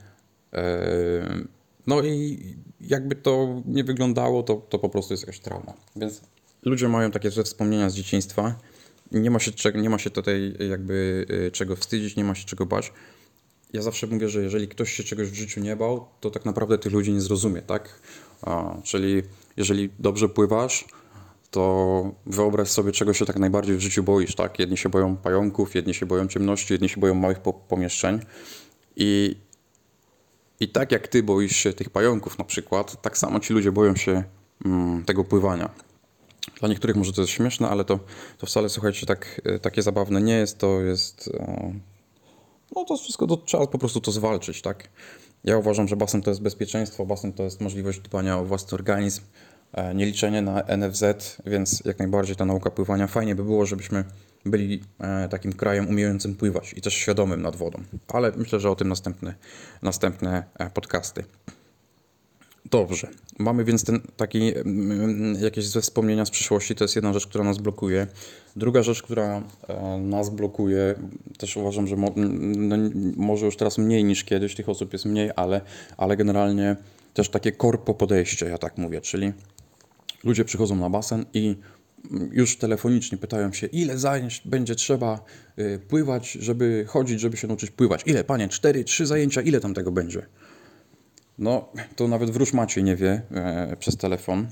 E, 0.53 1.59
No 1.89 2.03
i 2.03 2.39
jakby 2.81 3.15
to 3.15 3.63
nie 3.67 3.85
wyglądało, 3.85 4.43
to, 4.43 4.55
to 4.55 4.79
po 4.79 4.89
prostu 4.89 5.13
jest 5.13 5.23
jakaś 5.23 5.41
trauma. 5.41 5.73
Więc 5.97 6.21
ludzie 6.63 6.89
mają 6.89 7.11
takie 7.11 7.31
wspomnienia 7.31 7.91
z 7.91 7.95
dzieciństwa. 7.95 8.55
Nie 9.13 9.31
ma 9.31 9.39
się, 9.39 9.53
nie 9.75 9.91
ma 9.91 9.99
się 9.99 10.11
tutaj 10.11 10.55
jakby 10.71 11.27
y, 11.31 11.51
czego 11.51 11.77
wstydzić, 11.77 12.17
nie 12.17 12.25
ma 12.25 12.35
się 12.35 12.45
czego 12.45 12.67
bać. 12.67 12.93
Ja 13.73 13.83
zawsze 13.83 14.07
mówię, 14.07 14.29
że 14.29 14.43
jeżeli 14.43 14.69
ktoś 14.69 14.93
się 14.93 15.05
czegoś 15.05 15.31
w 15.31 15.35
życiu 15.35 15.61
nie 15.61 15.77
bał, 15.77 16.07
to 16.21 16.31
tak 16.31 16.45
naprawdę 16.45 16.79
tych 16.79 16.93
ludzi 16.93 17.13
nie 17.13 17.21
zrozumie, 17.21 17.63
tak? 17.63 18.01
Czyli 18.85 19.23
jeżeli 19.57 19.91
dobrze 19.99 20.29
pływasz, 20.29 20.85
to 21.51 22.15
wyobraź 22.27 22.69
sobie, 22.69 22.93
czego 22.93 23.15
się 23.15 23.27
tak 23.27 23.39
najbardziej 23.39 23.77
w 23.77 23.81
życiu 23.81 24.03
boisz, 24.03 24.35
tak? 24.35 24.59
Jedni 24.59 24.77
się 24.77 24.89
boją 24.89 25.17
pająków, 25.17 25.75
jedni 25.75 25.95
się 25.95 26.07
boją 26.07 26.29
ciemności, 26.29 26.73
jedni 26.75 26.89
się 26.89 27.01
boją 27.01 27.15
małych 27.15 27.41
po 27.41 27.53
pomieszczeń. 27.53 28.21
I, 28.97 29.37
I 30.61 30.69
tak 30.69 30.93
jak 30.93 31.09
ty 31.09 31.23
boisz 31.23 31.57
się 31.57 31.73
tych 31.73 31.91
pająków 31.91 32.39
na 32.39 32.45
przykład, 32.45 33.03
tak 33.03 33.19
samo 33.19 33.41
ci 33.41 33.53
ludzie 33.53 33.73
boją 33.73 33.97
się 33.97 34.25
mm, 34.65 35.05
tego 35.05 35.25
pływania. 35.25 35.71
Dla 36.61 36.69
niektórych 36.69 36.97
może 36.97 37.13
to 37.13 37.21
jest 37.21 37.33
śmieszne, 37.33 37.69
ale 37.69 37.85
to, 37.85 37.99
to 38.39 38.47
wcale, 38.47 38.69
słuchajcie, 38.69 39.07
tak, 39.07 39.41
e, 39.45 39.59
takie 39.59 39.83
zabawne 39.83 40.23
nie 40.23 40.35
jest. 40.35 40.59
To 40.59 40.81
jest. 40.81 41.31
e, 41.35 41.73
No 42.77 42.85
to 42.85 42.97
wszystko, 42.97 43.27
to 43.27 43.37
trzeba 43.37 43.67
po 43.67 43.79
prostu 43.79 44.01
to 44.01 44.13
zwalczyć, 44.13 44.63
tak? 44.63 44.89
Ja 45.45 45.59
uważam, 45.59 45.89
że 45.89 45.97
basen 45.97 46.23
to 46.23 46.31
jest 46.31 46.43
bezpieczeństwo, 46.43 47.07
basen 47.07 47.33
to 47.33 47.43
jest 47.43 47.61
możliwość 47.61 48.01
dbania 48.01 48.39
o 48.39 48.45
własny 48.45 48.75
organizm, 48.75 49.23
e, 49.73 49.95
nie 49.95 50.07
liczenie 50.07 50.43
na 50.43 50.63
NFZ, 50.77 51.05
więc 51.47 51.83
jak 51.85 51.99
najbardziej 51.99 52.37
ta 52.37 52.45
nauka 52.45 52.71
pływania 52.71 53.07
fajnie 53.07 53.35
by 53.35 53.45
było, 53.45 53.67
żebyśmy 53.67 54.05
byli 54.47 54.83
e, 55.01 55.29
takim 55.29 55.53
krajem 55.53 55.89
umiejącym 55.89 56.35
pływać 56.35 56.75
i 56.77 56.81
też 56.81 56.95
świadomym 56.95 57.43
nad 57.43 57.57
wodą. 57.57 57.83
Ale 58.09 58.33
myślę, 58.37 58.61
że 58.61 58.71
o 58.71 58.77
tym 58.77 58.89
następne, 58.89 59.35
następne 59.83 60.45
e, 60.59 60.71
podcasty. 60.71 61.25
Dobrze. 62.71 63.09
Mamy 63.39 63.65
więc 63.65 63.85
ten 63.85 64.01
taki 64.17 64.59
mm, 64.59 65.43
jakieś 65.43 65.69
ze 65.69 65.81
wspomnienia 65.81 66.25
z 66.25 66.31
przyszłości, 66.31 66.75
to 66.75 66.85
jest 66.85 66.97
jedna 66.97 67.13
rzecz, 67.13 67.27
która 67.27 67.45
nas 67.45 67.59
blokuje. 67.59 68.07
Druga 68.57 68.83
rzecz, 68.83 69.03
która 69.03 69.43
nas 70.01 70.31
blokuje, 70.31 70.95
też 71.39 71.57
uważam, 71.57 71.87
że 71.87 71.97
mo, 71.97 72.13
no, 72.17 72.77
może 73.17 73.47
już 73.47 73.57
teraz 73.57 73.79
mniej 73.79 74.05
niż 74.05 74.25
kiedyś, 74.25 74.55
tych 74.55 74.69
osób 74.69 74.93
jest 74.93 75.05
mniej, 75.05 75.31
ale, 75.37 75.61
ale 75.97 76.17
generalnie 76.17 76.77
też 77.15 77.29
takie 77.29 77.53
korpo 77.53 77.95
podejście, 77.95 78.47
ja 78.47 78.59
tak 78.59 78.79
mówię, 78.79 79.01
czyli 79.01 79.33
ludzie 80.25 80.45
przychodzą 80.45 80.77
na 80.77 80.91
basen 80.91 81.25
i 81.35 81.57
już 82.33 82.57
telefonicznie 82.57 83.19
pytają 83.19 83.53
się, 83.53 83.67
ile 83.67 83.99
zajęć 83.99 84.43
będzie 84.45 84.75
trzeba 84.75 85.25
y, 85.59 85.81
pływać, 85.89 86.33
żeby 86.33 86.85
chodzić, 86.89 87.21
żeby 87.21 87.37
się 87.37 87.47
nauczyć 87.47 87.71
pływać. 87.71 88.03
Ile, 88.07 88.25
panie? 88.25 88.49
Cztery, 88.49 88.85
trzy 88.85 89.07
zajęcia, 89.07 89.43
ile 89.43 89.61
tam 89.61 89.75
tego 89.75 89.93
będzie? 89.93 90.27
No, 91.39 91.73
to 91.97 92.09
nawet 92.09 92.31
wróż 92.31 92.53
Maciej 92.53 92.85
nie 92.85 92.97
wie 92.97 93.23
e, 93.31 93.77
przez 93.77 93.97
telefon. 93.97 94.47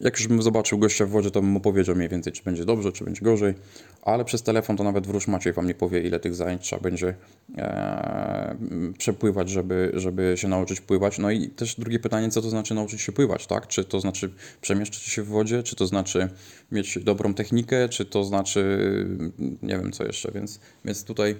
Jak 0.00 0.18
już 0.18 0.28
bym 0.28 0.42
zobaczył 0.42 0.78
gościa 0.78 1.06
w 1.06 1.10
wodzie, 1.10 1.30
to 1.30 1.40
bym 1.40 1.50
mu 1.50 1.60
powiedział 1.60 1.96
mniej 1.96 2.08
więcej, 2.08 2.32
czy 2.32 2.42
będzie 2.42 2.64
dobrze, 2.64 2.92
czy 2.92 3.04
będzie 3.04 3.22
gorzej, 3.22 3.54
ale 4.02 4.24
przez 4.24 4.42
telefon 4.42 4.76
to 4.76 4.84
nawet 4.84 5.06
wróż 5.06 5.28
Maciej 5.28 5.52
wam 5.52 5.66
nie 5.66 5.74
powie, 5.74 6.00
ile 6.00 6.20
tych 6.20 6.34
zajęć 6.34 6.62
trzeba 6.62 6.82
będzie 6.82 7.14
e, 7.58 8.56
przepływać, 8.98 9.50
żeby, 9.50 9.90
żeby 9.94 10.34
się 10.36 10.48
nauczyć 10.48 10.80
pływać. 10.80 11.18
No 11.18 11.30
i 11.30 11.48
też 11.48 11.74
drugie 11.74 11.98
pytanie, 11.98 12.30
co 12.30 12.42
to 12.42 12.50
znaczy 12.50 12.74
nauczyć 12.74 13.00
się 13.00 13.12
pływać, 13.12 13.46
tak? 13.46 13.66
Czy 13.66 13.84
to 13.84 14.00
znaczy 14.00 14.30
przemieszczać 14.60 15.02
się 15.02 15.22
w 15.22 15.26
wodzie, 15.26 15.62
czy 15.62 15.76
to 15.76 15.86
znaczy 15.86 16.28
mieć 16.72 16.98
dobrą 16.98 17.34
technikę, 17.34 17.88
czy 17.88 18.04
to 18.04 18.24
znaczy 18.24 18.88
nie 19.62 19.78
wiem 19.78 19.92
co 19.92 20.04
jeszcze, 20.04 20.32
więc, 20.32 20.60
więc 20.84 21.04
tutaj 21.04 21.36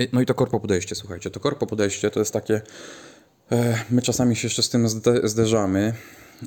y, 0.00 0.08
no 0.12 0.20
i 0.20 0.26
to 0.26 0.34
korpo 0.34 0.60
podejście, 0.60 0.94
słuchajcie, 0.94 1.30
to 1.30 1.40
korpo 1.40 1.66
podejście 1.66 2.10
to 2.10 2.20
jest 2.20 2.32
takie 2.32 2.60
e, 3.52 3.78
My 3.90 4.02
czasami 4.02 4.36
się 4.36 4.46
jeszcze 4.46 4.62
z 4.62 4.70
tym 4.70 4.88
zde- 4.88 5.28
zderzamy 5.28 5.94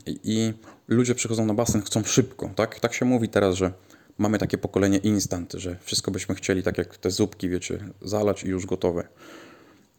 i 0.05 0.53
ludzie 0.87 1.15
przychodzą 1.15 1.45
na 1.45 1.53
basen, 1.53 1.81
chcą 1.81 2.03
szybko, 2.03 2.49
tak? 2.55 2.79
Tak 2.79 2.93
się 2.93 3.05
mówi 3.05 3.29
teraz, 3.29 3.55
że 3.55 3.71
mamy 4.17 4.37
takie 4.37 4.57
pokolenie 4.57 4.97
instant, 4.97 5.53
że 5.53 5.77
wszystko 5.81 6.11
byśmy 6.11 6.35
chcieli 6.35 6.63
tak 6.63 6.77
jak 6.77 6.97
te 6.97 7.11
zupki, 7.11 7.49
wiecie, 7.49 7.79
zalać 8.01 8.43
i 8.43 8.47
już 8.47 8.65
gotowe. 8.65 9.07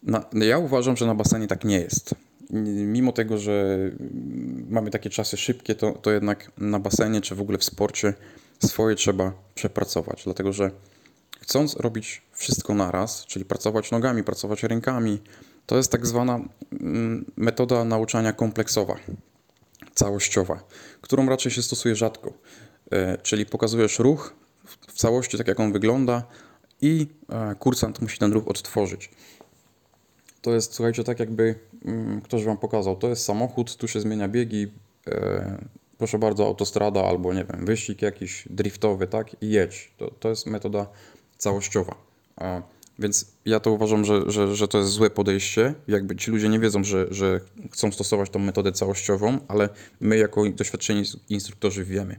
Na, 0.03 0.25
ja 0.33 0.59
uważam, 0.59 0.97
że 0.97 1.07
na 1.07 1.15
basenie 1.15 1.47
tak 1.47 1.65
nie 1.65 1.79
jest. 1.79 2.15
Mimo 2.87 3.13
tego, 3.13 3.39
że 3.39 3.79
mamy 4.69 4.91
takie 4.91 5.11
czasy 5.11 5.37
szybkie, 5.37 5.75
to, 5.75 5.93
to 5.93 6.13
jednak 6.13 6.53
na 6.59 6.79
basenie 6.79 7.21
czy 7.21 7.35
w 7.35 7.41
ogóle 7.41 7.59
w 7.59 7.65
sporcie 7.65 8.15
swoje 8.65 8.97
trzeba 8.97 9.33
przepracować, 9.55 10.25
dlatego 10.25 10.53
że 10.53 10.71
chcąc 11.41 11.77
robić 11.77 12.23
wszystko 12.33 12.75
naraz, 12.75 13.27
czyli 13.27 13.45
pracować 13.45 13.91
nogami, 13.91 14.25
pracować 14.25 14.63
rękami, 14.63 15.19
to 15.67 15.77
jest 15.77 15.93
tak 15.93 16.07
zwana 16.07 16.41
mm, 16.81 17.25
metoda 17.37 17.85
nauczania 17.85 18.33
kompleksowa 18.33 18.97
całościowa, 19.97 20.65
którą 21.01 21.29
raczej 21.29 21.53
się 21.53 21.63
stosuje 21.63 21.97
rzadko. 21.97 22.33
E, 22.93 23.19
czyli 23.19 23.47
pokazujesz 23.47 23.99
ruch 23.99 24.35
w 24.89 24.93
całości, 24.93 25.39
tak 25.39 25.49
jak 25.49 25.61
on 25.61 25.73
wygląda, 25.73 26.23
i 26.81 27.07
e, 27.29 27.55
kursant 27.55 28.03
musi 28.03 28.19
ten 28.19 28.33
ruch 28.33 28.49
odtworzyć. 28.49 29.11
To 30.43 30.55
jest, 30.55 30.75
słuchajcie, 30.75 31.05
tak 31.05 31.21
jakby 31.21 31.55
mm, 31.85 32.21
ktoś 32.21 32.45
wam 32.45 32.59
pokazał, 32.59 32.97
to 32.97 33.09
jest 33.09 33.25
samochód, 33.25 33.77
tu 33.77 33.89
się 33.89 34.01
zmienia 34.01 34.29
biegi, 34.29 34.73
e, 35.09 35.59
proszę 35.99 36.19
bardzo, 36.19 36.47
autostrada 36.47 37.05
albo 37.05 37.35
nie 37.35 37.45
wiem, 37.45 37.67
wyścig 37.67 38.03
jakiś 38.03 38.49
driftowy, 38.51 39.07
tak? 39.07 39.43
I 39.43 39.51
jedź. 39.51 39.93
To, 39.97 40.11
to 40.11 40.29
jest 40.29 40.47
metoda 40.47 40.87
całościowa. 41.39 41.95
Więc 42.99 43.27
ja 43.45 43.61
to 43.61 43.71
uważam, 43.71 44.05
że, 44.05 44.31
że, 44.31 44.57
że 44.57 44.69
to 44.69 44.79
jest 44.79 44.91
złe 44.91 45.11
podejście. 45.11 45.75
Jakby 45.89 46.17
ci 46.17 46.31
ludzie 46.31 46.49
nie 46.49 46.59
wiedzą, 46.61 46.85
że, 46.85 47.07
że 47.11 47.41
chcą 47.73 47.93
stosować 47.93 48.31
tą 48.31 48.39
metodę 48.39 48.73
całościową, 48.73 49.39
ale 49.49 49.69
my 50.01 50.17
jako 50.17 50.51
doświadczeni 50.51 51.03
instruktorzy 51.29 51.85
wiemy. 51.85 52.17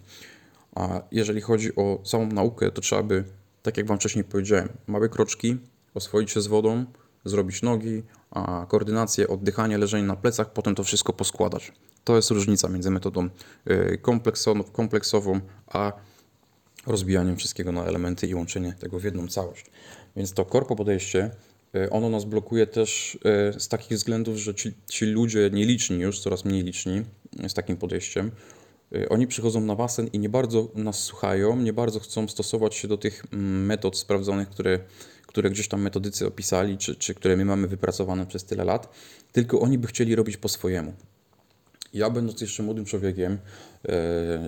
A 0.75 1.01
jeżeli 1.11 1.41
chodzi 1.41 1.75
o 1.75 1.99
samą 2.03 2.27
naukę, 2.27 2.71
to 2.71 2.81
trzeba 2.81 3.03
by, 3.03 3.23
tak 3.63 3.77
jak 3.77 3.87
Wam 3.87 3.97
wcześniej 3.97 4.23
powiedziałem, 4.23 4.69
małe 4.87 5.09
kroczki, 5.09 5.57
oswoić 5.93 6.31
się 6.31 6.41
z 6.41 6.47
wodą, 6.47 6.85
zrobić 7.25 7.61
nogi, 7.61 8.03
a 8.31 8.65
koordynację, 8.69 9.27
oddychanie, 9.27 9.77
leżenie 9.77 10.07
na 10.07 10.15
plecach, 10.15 10.53
potem 10.53 10.75
to 10.75 10.83
wszystko 10.83 11.13
poskładać. 11.13 11.71
To 12.03 12.15
jest 12.15 12.31
różnica 12.31 12.69
między 12.69 12.91
metodą 12.91 13.29
y, 13.69 13.99
kompleksową, 14.73 15.39
a 15.67 15.93
rozbijaniem 16.87 17.37
wszystkiego 17.37 17.71
na 17.71 17.85
elementy 17.85 18.27
i 18.27 18.35
łączenie 18.35 18.73
tego 18.79 18.99
w 18.99 19.03
jedną 19.03 19.27
całość. 19.27 19.65
Więc 20.17 20.33
to 20.33 20.45
korpo 20.45 20.75
podejście, 20.75 21.31
e, 21.75 21.89
ono 21.89 22.09
nas 22.09 22.25
blokuje 22.25 22.67
też 22.67 23.17
e, 23.25 23.59
z 23.59 23.67
takich 23.67 23.97
względów, 23.97 24.37
że 24.37 24.55
ci, 24.55 24.73
ci 24.89 25.05
ludzie 25.05 25.49
nieliczni 25.53 25.99
już, 25.99 26.19
coraz 26.19 26.45
mniej 26.45 26.63
liczni 26.63 27.03
z 27.47 27.53
takim 27.53 27.77
podejściem, 27.77 28.31
e, 28.95 29.09
oni 29.09 29.27
przychodzą 29.27 29.61
na 29.61 29.75
basen 29.75 30.07
i 30.13 30.19
nie 30.19 30.29
bardzo 30.29 30.71
nas 30.75 30.99
słuchają, 30.99 31.55
nie 31.55 31.73
bardzo 31.73 31.99
chcą 31.99 32.27
stosować 32.27 32.75
się 32.75 32.87
do 32.87 32.97
tych 32.97 33.23
mm, 33.33 33.65
metod 33.65 33.97
sprawdzonych, 33.97 34.49
które, 34.49 34.79
które 35.27 35.49
gdzieś 35.49 35.67
tam 35.67 35.81
metodycy 35.81 36.27
opisali, 36.27 36.77
czy, 36.77 36.95
czy 36.95 37.13
które 37.13 37.37
my 37.37 37.45
mamy 37.45 37.67
wypracowane 37.67 38.25
przez 38.25 38.43
tyle 38.43 38.63
lat, 38.63 38.89
tylko 39.31 39.59
oni 39.59 39.77
by 39.77 39.87
chcieli 39.87 40.15
robić 40.15 40.37
po 40.37 40.49
swojemu. 40.49 40.93
Ja, 41.93 42.09
będąc 42.09 42.41
jeszcze 42.41 42.63
młodym 42.63 42.85
człowiekiem, 42.85 43.37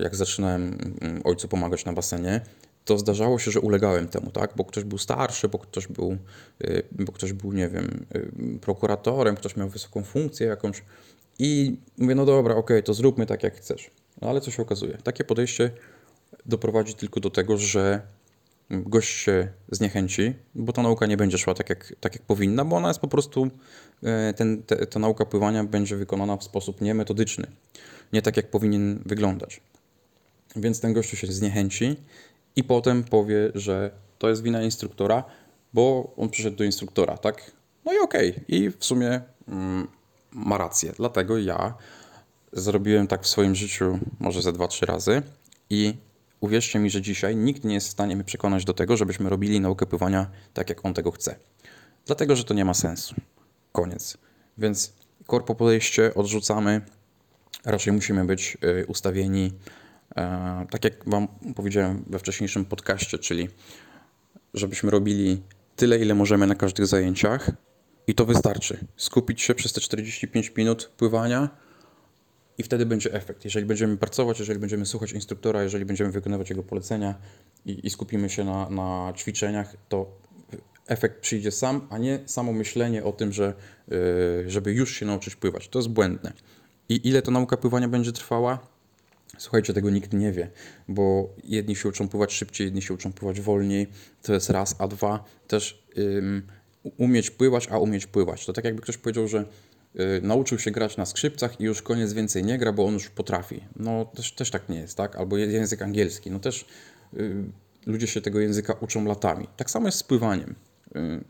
jak 0.02 0.16
zaczynałem 0.16 0.78
mm, 1.00 1.20
ojcu 1.24 1.48
pomagać 1.48 1.84
na 1.84 1.92
basenie, 1.92 2.40
to 2.84 2.98
zdarzało 2.98 3.38
się, 3.38 3.50
że 3.50 3.60
ulegałem 3.60 4.08
temu, 4.08 4.30
tak? 4.30 4.52
Bo 4.56 4.64
ktoś 4.64 4.84
był 4.84 4.98
starszy, 4.98 5.48
bo 5.48 5.58
ktoś 5.58 5.86
był, 5.86 6.16
y, 6.64 6.82
bo 6.92 7.12
ktoś 7.12 7.32
był, 7.32 7.52
nie 7.52 7.68
wiem, 7.68 8.06
y, 8.16 8.58
prokuratorem, 8.60 9.36
ktoś 9.36 9.56
miał 9.56 9.68
wysoką 9.68 10.04
funkcję 10.04 10.46
jakąś 10.46 10.82
i 11.38 11.76
mówię, 11.98 12.14
no 12.14 12.24
dobra, 12.24 12.54
okej, 12.54 12.76
okay, 12.76 12.82
to 12.82 12.94
zróbmy 12.94 13.26
tak, 13.26 13.42
jak 13.42 13.56
chcesz. 13.56 13.90
No 14.20 14.28
ale 14.28 14.40
co 14.40 14.50
się 14.50 14.62
okazuje? 14.62 14.98
Takie 15.04 15.24
podejście 15.24 15.70
doprowadzi 16.46 16.94
tylko 16.94 17.20
do 17.20 17.30
tego, 17.30 17.56
że 17.56 18.02
gość 18.70 19.10
się 19.10 19.48
zniechęci, 19.70 20.34
bo 20.54 20.72
ta 20.72 20.82
nauka 20.82 21.06
nie 21.06 21.16
będzie 21.16 21.38
szła 21.38 21.54
tak 21.54 21.70
jak, 21.70 21.94
tak 22.00 22.14
jak 22.14 22.22
powinna, 22.22 22.64
bo 22.64 22.76
ona 22.76 22.88
jest 22.88 23.00
po 23.00 23.08
prostu, 23.08 23.44
y, 24.02 24.34
ten, 24.34 24.62
te, 24.62 24.86
ta 24.86 24.98
nauka 24.98 25.26
pływania 25.26 25.64
będzie 25.64 25.96
wykonana 25.96 26.36
w 26.36 26.44
sposób 26.44 26.80
niemetodyczny, 26.80 27.46
nie 28.12 28.22
tak 28.22 28.36
jak 28.36 28.50
powinien 28.50 29.02
wyglądać. 29.06 29.60
Więc 30.56 30.80
ten 30.80 30.92
gościu 30.92 31.16
się 31.16 31.26
zniechęci 31.26 31.96
i 32.56 32.64
potem 32.64 33.04
powie, 33.04 33.50
że 33.54 33.90
to 34.18 34.28
jest 34.28 34.42
wina 34.42 34.62
instruktora, 34.62 35.24
bo 35.72 36.12
on 36.16 36.30
przyszedł 36.30 36.56
do 36.56 36.64
instruktora, 36.64 37.16
tak? 37.16 37.52
No 37.84 37.92
i 37.92 37.98
okej. 37.98 38.30
Okay. 38.30 38.44
I 38.48 38.70
w 38.70 38.84
sumie 38.84 39.20
mm, 39.48 39.88
ma 40.32 40.58
rację. 40.58 40.92
Dlatego 40.96 41.38
ja 41.38 41.74
zrobiłem 42.52 43.06
tak 43.06 43.22
w 43.22 43.26
swoim 43.26 43.54
życiu 43.54 43.98
może 44.20 44.42
ze 44.42 44.52
dwa, 44.52 44.68
trzy 44.68 44.86
razy 44.86 45.22
i 45.70 45.94
uwierzcie 46.40 46.78
mi, 46.78 46.90
że 46.90 47.02
dzisiaj 47.02 47.36
nikt 47.36 47.64
nie 47.64 47.74
jest 47.74 47.88
w 47.88 47.90
stanie 47.90 48.16
mnie 48.16 48.24
przekonać 48.24 48.64
do 48.64 48.74
tego, 48.74 48.96
żebyśmy 48.96 49.30
robili 49.30 49.60
naukę 49.60 49.86
pływania 49.86 50.30
tak, 50.54 50.68
jak 50.68 50.84
on 50.84 50.94
tego 50.94 51.10
chce. 51.10 51.36
Dlatego, 52.06 52.36
że 52.36 52.44
to 52.44 52.54
nie 52.54 52.64
ma 52.64 52.74
sensu. 52.74 53.14
Koniec. 53.72 54.18
Więc 54.58 54.92
korpo 55.26 55.54
podejście 55.54 56.14
odrzucamy. 56.14 56.80
Raczej 57.64 57.92
musimy 57.92 58.24
być 58.24 58.58
y, 58.64 58.86
ustawieni 58.86 59.52
tak 60.70 60.84
jak 60.84 61.08
Wam 61.08 61.28
powiedziałem 61.56 62.04
we 62.06 62.18
wcześniejszym 62.18 62.64
podcaście, 62.64 63.18
czyli 63.18 63.48
żebyśmy 64.54 64.90
robili 64.90 65.42
tyle, 65.76 65.98
ile 65.98 66.14
możemy 66.14 66.46
na 66.46 66.54
każdych 66.54 66.86
zajęciach 66.86 67.50
i 68.06 68.14
to 68.14 68.24
wystarczy. 68.24 68.86
Skupić 68.96 69.42
się 69.42 69.54
przez 69.54 69.72
te 69.72 69.80
45 69.80 70.52
minut 70.56 70.90
pływania 70.96 71.48
i 72.58 72.62
wtedy 72.62 72.86
będzie 72.86 73.12
efekt. 73.12 73.44
Jeżeli 73.44 73.66
będziemy 73.66 73.96
pracować, 73.96 74.38
jeżeli 74.38 74.60
będziemy 74.60 74.86
słuchać 74.86 75.12
instruktora, 75.12 75.62
jeżeli 75.62 75.84
będziemy 75.84 76.10
wykonywać 76.10 76.50
jego 76.50 76.62
polecenia 76.62 77.14
i, 77.66 77.86
i 77.86 77.90
skupimy 77.90 78.30
się 78.30 78.44
na, 78.44 78.70
na 78.70 79.12
ćwiczeniach, 79.16 79.76
to 79.88 80.06
efekt 80.86 81.20
przyjdzie 81.20 81.50
sam, 81.50 81.86
a 81.90 81.98
nie 81.98 82.20
samo 82.26 82.52
myślenie 82.52 83.04
o 83.04 83.12
tym, 83.12 83.32
że, 83.32 83.54
yy, 83.88 84.44
żeby 84.46 84.72
już 84.72 84.94
się 84.94 85.06
nauczyć 85.06 85.36
pływać. 85.36 85.68
To 85.68 85.78
jest 85.78 85.88
błędne. 85.88 86.32
I 86.88 87.08
ile 87.08 87.22
ta 87.22 87.30
nauka 87.30 87.56
pływania 87.56 87.88
będzie 87.88 88.12
trwała? 88.12 88.58
Słuchajcie, 89.38 89.74
tego 89.74 89.90
nikt 89.90 90.12
nie 90.12 90.32
wie, 90.32 90.50
bo 90.88 91.34
jedni 91.44 91.76
się 91.76 91.88
uczą 91.88 92.08
pływać 92.08 92.32
szybciej, 92.32 92.64
jedni 92.64 92.82
się 92.82 92.94
uczą 92.94 93.12
pływać 93.12 93.40
wolniej. 93.40 93.86
To 94.22 94.34
jest 94.34 94.50
raz, 94.50 94.76
a 94.78 94.88
dwa 94.88 95.24
też 95.48 95.82
ym, 95.98 96.42
umieć 96.96 97.30
pływać, 97.30 97.68
a 97.70 97.78
umieć 97.78 98.06
pływać. 98.06 98.46
To 98.46 98.52
tak 98.52 98.64
jakby 98.64 98.82
ktoś 98.82 98.96
powiedział, 98.96 99.28
że 99.28 99.44
y, 100.00 100.20
nauczył 100.22 100.58
się 100.58 100.70
grać 100.70 100.96
na 100.96 101.06
skrzypcach 101.06 101.60
i 101.60 101.64
już 101.64 101.82
koniec 101.82 102.12
więcej 102.12 102.44
nie 102.44 102.58
gra, 102.58 102.72
bo 102.72 102.86
on 102.86 102.94
już 102.94 103.10
potrafi. 103.10 103.64
No 103.76 104.04
też, 104.04 104.32
też 104.32 104.50
tak 104.50 104.68
nie 104.68 104.78
jest, 104.78 104.96
tak? 104.96 105.16
Albo 105.16 105.36
język 105.36 105.82
angielski. 105.82 106.30
No 106.30 106.38
też 106.38 106.64
y, 107.14 107.44
ludzie 107.86 108.06
się 108.06 108.20
tego 108.20 108.40
języka 108.40 108.72
uczą 108.80 109.04
latami. 109.04 109.48
Tak 109.56 109.70
samo 109.70 109.88
jest 109.88 109.98
z 109.98 110.02
pływaniem. 110.02 110.54
Y, 110.96 111.24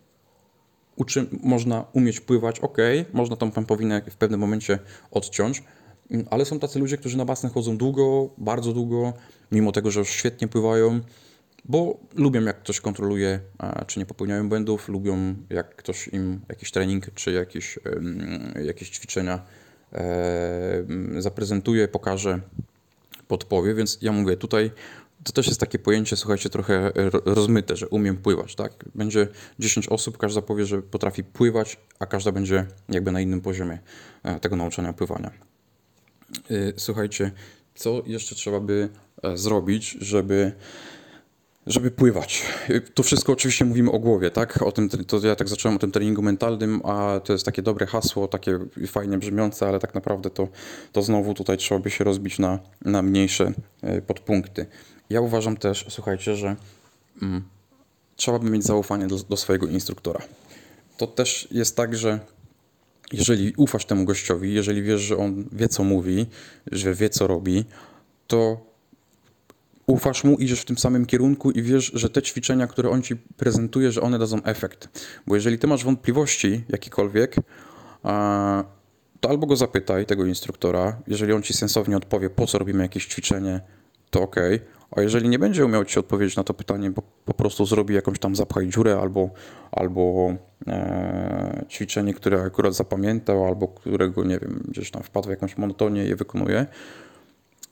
uczy, 0.97 1.27
można 1.43 1.85
umieć 1.93 2.21
pływać, 2.21 2.61
ok, 2.61 2.79
można 3.13 3.37
tą 3.37 3.51
pępowinę 3.51 4.03
w 4.11 4.17
pewnym 4.17 4.41
momencie 4.41 4.79
odciąć, 5.11 5.63
ale 6.31 6.45
są 6.45 6.59
tacy 6.59 6.79
ludzie, 6.79 6.97
którzy 6.97 7.17
na 7.17 7.25
basen 7.25 7.51
chodzą 7.51 7.77
długo, 7.77 8.31
bardzo 8.39 8.73
długo, 8.73 9.13
mimo 9.53 9.73
tego, 9.73 9.91
że 9.91 10.01
już 10.01 10.09
świetnie 10.09 10.49
pływają, 10.49 11.01
bo 11.65 11.99
lubią 12.15 12.43
jak 12.43 12.61
ktoś 12.61 12.81
kontroluje, 12.81 13.41
czy 13.87 13.99
nie 13.99 14.07
popełniają 14.07 14.49
błędów, 14.49 14.89
lubią 14.89 15.35
jak 15.51 15.77
ktoś 15.77 16.09
im 16.09 16.41
jakiś 16.49 16.71
trening 16.71 17.15
czy 17.15 17.33
jakieś, 17.33 17.79
jakieś 18.65 18.91
ćwiczenia 18.91 19.43
zaprezentuje, 21.19 21.89
pokaże, 21.89 22.41
podpowie, 23.29 23.75
więc 23.75 23.99
ja 24.03 24.13
mówię, 24.13 24.37
tutaj 24.37 24.71
to 25.25 25.33
też 25.33 25.47
jest 25.47 25.61
takie 25.61 25.79
pojęcie, 25.79 26.17
słuchajcie, 26.17 26.51
trochę 26.51 26.93
rozmyte, 27.25 27.77
że 27.77 27.89
umiem 27.89 28.17
pływać, 28.17 28.55
tak? 28.55 28.85
Będzie 28.95 29.29
10 29.59 29.89
osób, 29.89 30.19
każda 30.19 30.43
powie, 30.43 30.65
że 30.65 30.83
potrafi 30.83 31.25
pływać, 31.25 31.77
a 31.99 32.07
każda 32.07 32.33
będzie 32.33 32.67
jakby 32.89 33.13
na 33.13 33.21
innym 33.21 33.41
poziomie 33.41 33.79
e, 34.23 34.41
tego 34.41 34.57
nauczania 34.57 34.93
pływania. 34.93 35.50
Y, 36.51 36.73
słuchajcie, 36.77 37.31
co 37.75 38.03
jeszcze 38.07 38.35
trzeba 38.35 38.61
by 38.61 38.89
e, 39.23 39.37
zrobić, 39.37 39.97
żeby, 40.01 40.53
żeby 41.67 41.91
pływać. 41.91 42.43
To 42.95 43.03
wszystko 43.03 43.33
oczywiście 43.33 43.65
mówimy 43.65 43.91
o 43.91 43.99
głowie, 43.99 44.31
tak? 44.31 44.63
O 44.63 44.73
tym, 44.73 44.89
to 44.89 45.27
ja 45.27 45.37
tak 45.37 45.49
zacząłem 45.49 45.77
o 45.77 45.79
tym 45.79 45.93
treningu 45.93 46.23
mentalnym, 46.23 46.81
a 46.85 47.21
to 47.25 47.33
jest 47.33 47.45
takie 47.45 47.63
dobre 47.63 47.87
hasło, 47.87 48.29
takie 48.29 48.59
fajnie 48.87 49.19
brzmiące, 49.19 49.69
ale 49.69 49.79
tak 49.79 49.95
naprawdę 49.95 50.31
to, 50.31 50.49
to 50.93 51.03
znowu 51.03 51.35
tutaj 51.35 51.57
trzeba 51.57 51.81
by 51.81 51.91
się 51.91 52.05
rozbić 52.05 52.39
na, 52.39 52.59
na 52.85 53.03
mniejsze 53.03 53.53
e, 53.83 54.03
podpunkty. 54.03 54.67
Ja 55.11 55.21
uważam 55.21 55.57
też, 55.57 55.87
słuchajcie, 55.89 56.37
że 56.37 56.57
mm, 57.23 57.43
trzeba 58.17 58.39
by 58.39 58.51
mieć 58.51 58.65
zaufanie 58.65 59.07
do, 59.07 59.17
do 59.17 59.37
swojego 59.37 59.67
instruktora. 59.67 60.21
To 60.97 61.07
też 61.07 61.49
jest 61.51 61.77
tak, 61.77 61.97
że 61.97 62.21
jeżeli 63.13 63.53
ufasz 63.57 63.85
temu 63.85 64.05
gościowi, 64.05 64.55
jeżeli 64.55 64.83
wiesz, 64.83 65.01
że 65.01 65.17
on 65.17 65.45
wie, 65.53 65.69
co 65.69 65.85
mówi, 65.85 66.27
że 66.73 66.95
wie, 66.95 67.09
co 67.09 67.27
robi, 67.27 67.65
to 68.27 68.71
ufasz 69.87 70.25
mu, 70.25 70.37
idziesz 70.37 70.61
w 70.61 70.65
tym 70.65 70.79
samym 70.79 71.07
kierunku 71.07 71.51
i 71.51 71.63
wiesz, 71.63 71.91
że 71.95 72.11
te 72.11 72.23
ćwiczenia, 72.23 72.67
które 72.67 72.91
on 72.91 73.03
ci 73.03 73.17
prezentuje, 73.17 73.93
że 73.93 74.01
one 74.01 74.19
dadzą 74.19 74.43
efekt. 74.43 74.89
Bo 75.27 75.35
jeżeli 75.35 75.59
ty 75.59 75.67
masz 75.67 75.85
wątpliwości 75.85 76.65
jakiekolwiek, 76.69 77.37
to 79.21 79.29
albo 79.31 79.47
go 79.47 79.57
zapytaj, 79.57 80.07
tego 80.07 80.27
instruktora, 80.27 81.03
jeżeli 81.07 81.33
on 81.33 81.43
ci 81.43 81.55
sensownie 81.55 81.97
odpowie, 81.97 82.31
po 82.31 82.47
co 82.47 82.59
robimy 82.59 82.83
jakieś 82.83 83.07
ćwiczenie, 83.07 83.61
to 84.11 84.23
ok. 84.23 84.37
A 84.91 85.01
jeżeli 85.01 85.29
nie 85.29 85.39
będzie 85.39 85.65
umiał 85.65 85.85
ci 85.85 85.99
odpowiedzieć 85.99 86.37
na 86.37 86.45
to 86.45 86.55
pytanie, 86.55 86.91
bo 86.91 87.03
po 87.25 87.35
prostu 87.35 87.67
zrobi 87.67 87.95
jakąś 87.95 88.19
tam 88.19 88.37
zapchaj 88.37 88.69
dziurę 88.69 88.99
albo, 89.01 89.31
albo 89.73 90.35
e, 90.67 91.65
ćwiczenie, 91.69 92.15
które 92.15 92.43
akurat 92.43 92.75
zapamiętał, 92.75 93.47
albo 93.47 93.69
którego, 93.69 94.25
nie 94.25 94.39
wiem, 94.39 94.63
gdzieś 94.69 94.91
tam 94.91 95.03
wpadł 95.03 95.27
w 95.27 95.31
jakąś 95.31 95.59
monotonię 95.59 96.05
i 96.05 96.09
je 96.09 96.17
wykonuje, 96.17 96.67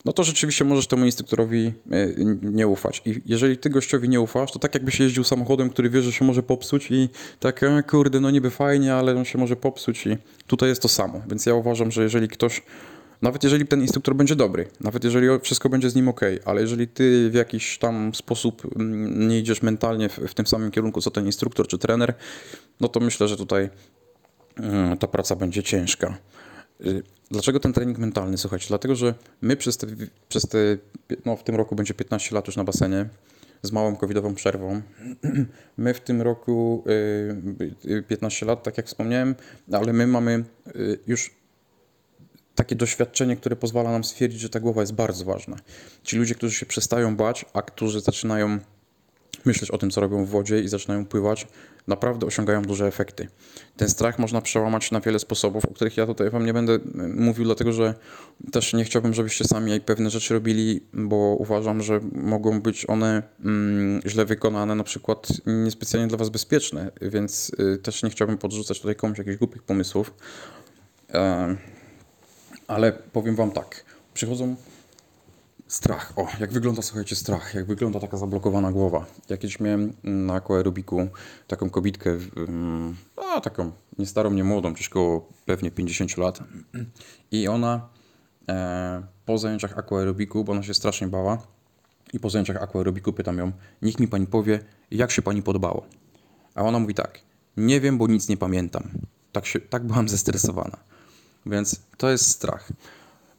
no 0.05 0.13
to 0.13 0.25
rzeczywiście 0.25 0.65
możesz 0.65 0.87
temu 0.87 1.05
instruktorowi 1.05 1.73
e, 1.91 2.09
nie 2.43 2.69
ufać. 2.69 3.03
I 3.05 3.23
jeżeli 3.27 3.59
ty 3.59 3.71
gościowi 3.71 4.09
nie 4.09 4.21
ufasz, 4.21 4.53
to 4.53 4.59
tak 4.59 4.75
jakbyś 4.75 5.01
jeździł 5.01 5.25
samochodem, 5.25 5.71
który 5.71 5.91
wie, 5.91 6.03
że 6.03 6.13
się 6.13 6.25
może 6.25 6.43
popsuć 6.43 6.91
i 6.91 7.09
tak, 7.41 7.63
a, 7.63 7.83
kurde, 7.83 8.21
no 8.21 8.31
niby 8.31 8.51
fajnie, 8.51 8.95
ale 8.95 9.17
on 9.17 9.25
się 9.25 9.39
może 9.39 9.57
popsuć 9.57 10.07
i 10.07 10.17
tutaj 10.47 10.69
jest 10.69 10.83
to 10.83 10.89
samo. 10.89 11.23
Więc 11.29 11.47
ja 11.47 11.55
uważam, 11.55 11.91
że 11.91 12.03
jeżeli 12.03 12.29
ktoś, 12.29 12.63
nawet 13.23 13.45
jeżeli 13.45 13.67
ten 13.67 13.81
instruktor 13.81 14.17
będzie 14.17 14.37
dobry, 14.37 14.69
nawet 14.81 15.05
jeżeli 15.05 15.27
wszystko 15.43 15.69
będzie 15.69 15.91
z 15.91 15.95
nim 15.95 16.09
ok, 16.09 16.21
ale 16.45 16.61
jeżeli 16.61 16.89
ty 16.89 17.31
w 17.31 17.35
jakiś 17.35 17.79
tam 17.79 18.15
sposób 18.15 18.63
mm, 18.77 19.29
nie 19.29 19.39
idziesz 19.39 19.63
mentalnie 19.63 20.09
w, 20.09 20.19
w 20.19 20.35
tym 20.35 20.47
samym 20.47 20.71
kierunku, 20.71 21.01
co 21.01 21.11
ten 21.11 21.27
instruktor 21.27 21.67
czy 21.67 21.79
trener, 21.79 22.15
no 22.81 22.89
to 22.89 23.01
myślę, 23.01 23.29
że 23.29 23.37
tutaj 23.37 23.71
mm, 24.57 24.99
ta 24.99 25.07
praca 25.07 25.37
będzie 25.37 25.63
ciężka. 25.63 26.19
Y, 26.87 27.03
dlaczego 27.31 27.61
ten 27.61 27.73
trening 27.73 27.99
mentalny? 27.99 28.39
Słuchajcie, 28.39 28.67
dlatego, 28.69 28.95
że 28.95 29.15
my 29.41 29.57
przez 29.57 29.77
te, 29.77 29.87
przez 30.29 30.43
te 30.43 30.59
no 31.25 31.37
w 31.37 31.43
tym 31.43 31.57
roku 31.57 31.77
będzie 31.77 31.95
15 31.95 32.35
lat 32.35 32.47
już 32.47 32.57
na 32.57 32.65
basenie, 32.65 33.09
z 33.63 33.73
małą 33.73 33.97
covidową 33.97 34.35
przerwą. 34.35 34.83
My 35.77 35.95
w 35.95 36.01
tym 36.01 36.23
roku 36.23 36.85
15 38.09 38.47
y, 38.47 38.47
y, 38.47 38.51
lat, 38.51 38.63
tak 38.63 38.77
jak 38.77 38.87
wspomniałem, 38.87 39.35
ale 39.73 39.93
my 39.93 40.07
mamy 40.07 40.45
już 41.07 41.31
takie 42.59 42.77
doświadczenie, 42.77 43.37
które 43.37 43.57
pozwala 43.57 43.93
nam 43.93 44.05
stwierdzić, 44.05 44.41
że 44.41 44.49
ta 44.49 44.61
głowa 44.61 44.81
jest 44.81 44.95
bardzo 44.95 45.25
ważna. 45.25 45.57
Ci 46.03 46.17
ludzie, 46.17 46.35
którzy 46.35 46.55
się 46.55 46.67
przestają 46.67 47.17
bać, 47.17 47.45
a 47.53 47.63
którzy 47.63 48.01
zaczynają 48.01 48.59
myśleć 49.45 49.71
o 49.71 49.79
tym, 49.79 49.91
co 49.91 50.01
robią 50.01 50.25
w 50.25 50.29
wodzie 50.29 50.61
i 50.61 50.69
zaczynają 50.69 51.07
pływać, 51.07 51.47
naprawdę 51.87 52.27
osiągają 52.27 52.63
duże 52.63 52.87
efekty. 52.87 53.29
Ten 53.77 53.89
strach 53.89 54.19
można 54.19 54.41
przełamać 54.41 54.91
na 54.91 55.01
wiele 55.01 55.19
sposobów, 55.19 55.65
o 55.65 55.75
których 55.75 55.97
ja 55.97 56.07
tutaj 56.07 56.31
Wam 56.31 56.47
nie 56.47 56.53
będę 56.53 56.73
e, 56.75 56.79
mówił, 57.09 57.45
dlatego 57.45 57.73
że 57.73 57.95
też 58.53 58.73
nie 58.73 58.85
chciałbym, 58.85 59.15
żebyście 59.15 59.45
sami 59.45 59.81
pewne 59.81 60.11
rzeczy 60.11 60.35
robili, 60.35 60.81
bo 60.93 61.17
uważam, 61.17 61.83
że 61.83 62.01
mogą 62.13 62.61
być 62.61 62.89
one 62.89 63.23
mm, 63.45 64.01
źle 64.07 64.25
wykonane, 64.25 64.75
na 64.75 64.85
przykład 64.85 65.29
niespecjalnie 65.47 66.09
dla 66.09 66.19
Was 66.19 66.29
bezpieczne, 66.29 66.91
więc 67.03 67.53
y, 67.61 67.79
też 67.79 68.03
nie 68.03 68.11
chciałbym 68.11 68.39
podrzucać 68.39 68.81
tutaj 68.81 68.97
komuś 68.97 69.19
jakichś 69.19 69.37
głupich 69.37 69.63
pomysłów. 69.63 70.15
Ale 72.69 72.93
powiem 72.93 73.37
Wam 73.37 73.51
tak, 73.51 73.85
przychodzą 74.15 74.57
Strach. 75.69 76.13
O, 76.17 76.27
jak 76.41 76.53
wygląda, 76.53 76.83
słuchajcie, 76.83 77.17
strach. 77.17 77.55
Jak 77.55 77.67
wygląda 77.67 78.01
taka 78.01 78.17
zablokowana 78.17 78.73
głowa. 78.73 79.07
Ja 79.29 79.37
kiedyś 79.37 79.61
miałem 79.61 79.93
na 80.05 80.35
aquaerobiku 80.35 81.09
taką 81.47 81.71
kobitkę, 81.71 82.17
a 83.17 83.41
taką 83.41 83.73
nie 83.99 84.07
starą, 84.07 84.31
nie 84.31 84.45
młodą, 84.45 84.75
pewnie 85.47 85.71
50 85.71 86.17
lat. 86.17 86.39
I 87.31 87.49
ona 87.49 87.89
e, 88.49 89.03
po 89.27 89.39
zajęciach 89.39 89.79
aquaerobiku, 89.79 90.45
bo 90.45 90.53
ona 90.53 90.63
się 90.63 90.75
strasznie 90.75 91.07
bała, 91.07 91.39
i 92.13 92.21
po 92.21 92.31
zajęciach 92.31 92.63
aquaerobiku 92.63 93.13
pytam 93.13 93.39
ją, 93.39 93.53
niech 93.83 94.01
mi 94.01 94.09
pani 94.09 94.27
powie, 94.27 94.61
jak 94.91 95.11
się 95.11 95.23
pani 95.23 95.43
podobało. 95.43 95.87
A 96.55 96.63
ona 96.63 96.79
mówi 96.79 96.95
tak, 96.95 97.21
nie 97.57 97.81
wiem, 97.81 97.99
bo 97.99 98.07
nic 98.07 98.29
nie 98.29 98.37
pamiętam. 98.37 98.89
Tak, 99.33 99.47
się, 99.47 99.61
tak 99.61 99.87
byłam 99.87 100.09
zestresowana. 100.19 100.77
Więc 101.49 101.81
to 101.97 102.11
jest 102.11 102.31
strach. 102.31 102.69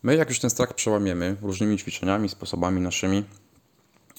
My, 0.03 0.15
jak 0.15 0.29
już 0.29 0.39
ten 0.39 0.49
strach 0.49 0.73
przełamiemy 0.73 1.37
różnymi 1.41 1.77
ćwiczeniami, 1.77 2.29
sposobami 2.29 2.81
naszymi, 2.81 3.23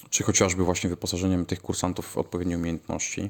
czy 0.09 0.23
chociażby 0.23 0.63
właśnie 0.63 0.89
wyposażeniem 0.89 1.45
tych 1.45 1.61
kursantów 1.61 2.07
w 2.07 2.17
odpowiednie 2.17 2.57
umiejętności, 2.57 3.29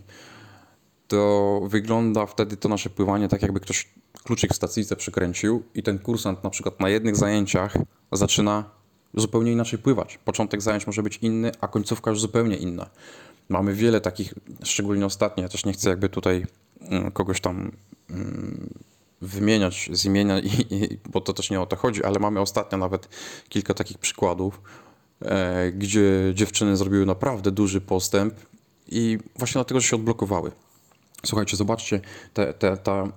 to 1.08 1.62
wygląda 1.68 2.26
wtedy 2.26 2.58
to 2.58 2.70
nasze 2.70 2.90
pływanie 2.90 3.28
tak, 3.28 3.42
jakby 3.42 3.60
ktoś 3.60 3.90
kluczyk 4.24 4.54
w 4.54 4.56
stacyjce 4.56 4.96
przykręcił 4.96 5.64
i 5.76 5.84
ten 5.84 6.00
kursant 6.00 6.44
na 6.44 6.50
przykład 6.50 6.80
na 6.80 6.90
jednych 6.90 7.16
zajęciach 7.16 7.78
zaczyna 8.12 8.70
zupełnie 9.14 9.52
inaczej 9.52 9.80
pływać. 9.80 10.18
Początek 10.18 10.62
zajęć 10.62 10.88
może 10.88 11.04
być 11.04 11.18
inny, 11.18 11.52
a 11.62 11.68
końcówka 11.68 12.12
już 12.12 12.22
zupełnie 12.22 12.58
inna. 12.58 12.90
Mamy 13.50 13.74
wiele 13.74 14.02
takich, 14.02 14.34
szczególnie 14.64 15.06
ostatnio, 15.06 15.44
ja 15.44 15.50
też 15.50 15.66
nie 15.66 15.74
chcę 15.74 15.90
jakby 15.90 16.10
tutaj 16.10 16.46
mm, 16.82 17.12
kogoś 17.12 17.42
tam 17.42 17.72
mm, 18.10 18.71
wymieniać 19.22 19.90
z 19.94 20.06
imienia, 20.06 20.40
i, 20.40 20.66
i, 20.70 20.98
bo 21.10 21.22
to 21.22 21.34
też 21.34 21.50
nie 21.50 21.62
o 21.62 21.66
to 21.66 21.76
chodzi, 21.76 22.04
ale 22.04 22.20
mamy 22.20 22.40
ostatnio 22.40 22.78
nawet 22.78 23.10
kilka 23.50 23.74
takich 23.74 23.98
przykładów, 23.98 24.62
e, 25.22 25.72
gdzie 25.72 26.32
dziewczyny 26.34 26.78
zrobiły 26.78 27.06
naprawdę 27.06 27.52
duży 27.52 27.82
postęp 27.82 28.34
i 28.88 29.18
właśnie 29.36 29.54
dlatego, 29.54 29.80
że 29.80 29.88
się 29.88 29.96
odblokowały. 29.96 30.52
Słuchajcie, 31.26 31.58
zobaczcie 31.58 32.02
te, 32.34 32.54
te, 32.54 32.78
ta 32.78 33.04
e, 33.04 33.08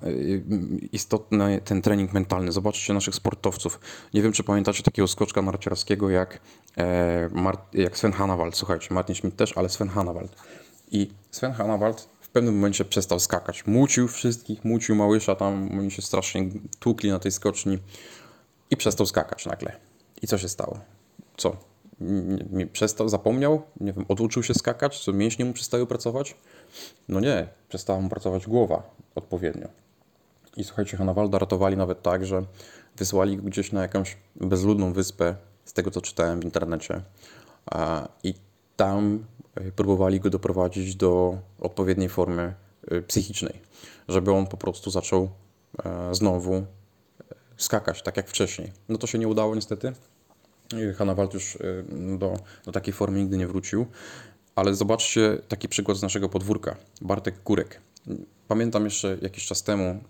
istotny 0.92 1.60
ten 1.64 1.82
trening 1.82 2.12
mentalny. 2.12 2.52
Zobaczcie 2.52 2.94
naszych 2.94 3.14
sportowców. 3.14 3.80
Nie 4.14 4.22
wiem, 4.22 4.32
czy 4.32 4.44
pamiętacie 4.44 4.82
takiego 4.82 5.08
skoczka 5.08 5.42
narciarskiego 5.42 6.10
jak, 6.10 6.40
e, 6.78 7.30
jak 7.72 7.98
Sven 7.98 8.12
Hanawald. 8.12 8.56
Słuchajcie, 8.56 8.94
Martin 8.94 9.14
Schmidt 9.14 9.36
też, 9.36 9.58
ale 9.58 9.68
Sven 9.68 9.88
Hanawald. 9.88 10.36
I 10.90 11.10
Sven 11.30 11.52
Hanawald 11.52 12.08
pewnym 12.34 12.54
momencie 12.54 12.84
przestał 12.84 13.20
skakać. 13.20 13.66
Mucił 13.66 14.08
wszystkich, 14.08 14.64
mucił 14.64 14.94
Małysza, 14.94 15.34
tam 15.34 15.78
oni 15.78 15.90
się 15.90 16.02
strasznie 16.02 16.50
tłukli 16.78 17.10
na 17.10 17.18
tej 17.18 17.32
skoczni 17.32 17.78
i 18.70 18.76
przestał 18.76 19.06
skakać 19.06 19.46
nagle. 19.46 19.76
I 20.22 20.26
co 20.26 20.38
się 20.38 20.48
stało? 20.48 20.80
Co? 21.36 21.56
Nie, 22.50 22.66
przestał, 22.66 23.08
zapomniał? 23.08 23.62
Nie 23.80 23.92
wiem, 23.92 24.04
oduczył 24.08 24.42
się 24.42 24.54
skakać? 24.54 25.04
Co, 25.04 25.12
mięśnie 25.12 25.44
mu 25.44 25.52
przestały 25.52 25.86
pracować? 25.86 26.36
No 27.08 27.20
nie, 27.20 27.48
przestała 27.68 28.00
mu 28.00 28.08
pracować 28.08 28.46
głowa 28.46 28.82
odpowiednio. 29.14 29.68
I 30.56 30.64
słuchajcie, 30.64 30.96
Hanawalda 30.96 31.38
ratowali 31.38 31.76
nawet 31.76 32.02
tak, 32.02 32.26
że 32.26 32.44
wysłali 32.96 33.36
gdzieś 33.36 33.72
na 33.72 33.82
jakąś 33.82 34.16
bezludną 34.36 34.92
wyspę, 34.92 35.36
z 35.64 35.72
tego 35.72 35.90
co 35.90 36.00
czytałem 36.00 36.40
w 36.40 36.44
internecie. 36.44 37.00
I 38.22 38.34
tam 38.76 39.24
próbowali 39.76 40.20
go 40.20 40.30
doprowadzić 40.30 40.96
do 40.96 41.38
odpowiedniej 41.60 42.08
formy 42.08 42.54
e, 42.90 43.02
psychicznej, 43.02 43.60
żeby 44.08 44.32
on 44.32 44.46
po 44.46 44.56
prostu 44.56 44.90
zaczął 44.90 45.30
e, 45.84 46.14
znowu 46.14 46.66
skakać, 47.56 48.02
tak 48.02 48.16
jak 48.16 48.28
wcześniej. 48.28 48.72
No 48.88 48.98
to 48.98 49.06
się 49.06 49.18
nie 49.18 49.28
udało 49.28 49.54
niestety. 49.54 49.92
Hanawald 50.96 51.34
już 51.34 51.58
do, 52.18 52.36
do 52.64 52.72
takiej 52.72 52.92
formy 52.92 53.18
nigdy 53.18 53.36
nie 53.36 53.46
wrócił. 53.46 53.86
Ale 54.54 54.74
zobaczcie 54.74 55.38
taki 55.48 55.68
przykład 55.68 55.98
z 55.98 56.02
naszego 56.02 56.28
podwórka. 56.28 56.76
Bartek 57.00 57.42
Kurek. 57.42 57.80
Pamiętam 58.48 58.84
jeszcze 58.84 59.18
jakiś 59.22 59.46
czas 59.46 59.62
temu, 59.62 60.00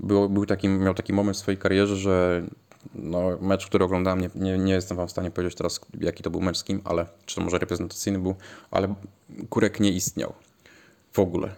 był, 0.00 0.28
był 0.28 0.46
taki, 0.46 0.68
miał 0.68 0.94
taki 0.94 1.12
moment 1.12 1.36
w 1.36 1.40
swojej 1.40 1.58
karierze, 1.58 1.96
że 1.96 2.42
no, 2.94 3.38
mecz, 3.40 3.66
który 3.66 3.84
oglądałem, 3.84 4.20
nie, 4.20 4.30
nie, 4.34 4.58
nie, 4.58 4.72
jestem 4.72 4.96
wam 4.96 5.08
w 5.08 5.10
stanie 5.10 5.30
powiedzieć 5.30 5.58
teraz, 5.58 5.80
jaki 6.00 6.22
to 6.22 6.30
był 6.30 6.40
mecz 6.40 6.58
z 6.58 6.64
kim, 6.64 6.80
ale, 6.84 7.06
czy 7.26 7.36
to 7.36 7.40
może 7.40 7.58
reprezentacyjny 7.58 8.18
był, 8.18 8.34
ale 8.70 8.94
Kurek 9.50 9.80
nie 9.80 9.90
istniał 9.90 10.32
w 11.12 11.18
ogóle. 11.18 11.54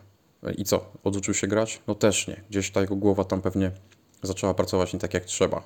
I 0.56 0.64
co? 0.64 0.92
Oduczył 1.04 1.34
się 1.34 1.46
grać? 1.46 1.82
No 1.86 1.94
też 1.94 2.26
nie. 2.26 2.40
Gdzieś 2.50 2.70
ta 2.70 2.80
jego 2.80 2.96
głowa 2.96 3.24
tam 3.24 3.42
pewnie 3.42 3.70
zaczęła 4.22 4.54
pracować 4.54 4.92
nie 4.92 4.98
tak 4.98 5.14
jak 5.14 5.24
trzeba. 5.24 5.62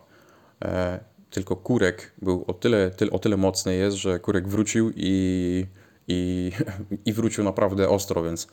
E, 0.65 1.01
tylko 1.31 1.57
Kurek 1.57 2.13
był 2.23 2.45
o 2.47 2.53
tyle, 2.53 2.91
ty, 2.91 3.11
o 3.11 3.19
tyle 3.19 3.37
mocny 3.37 3.75
jest, 3.75 3.97
że 3.97 4.21
Kurek 4.21 4.49
wrócił 4.49 4.93
i, 4.97 5.67
i, 6.09 6.53
i 7.07 7.13
wrócił 7.13 7.45
naprawdę 7.45 7.89
ostro, 7.89 8.23
więc 8.23 8.49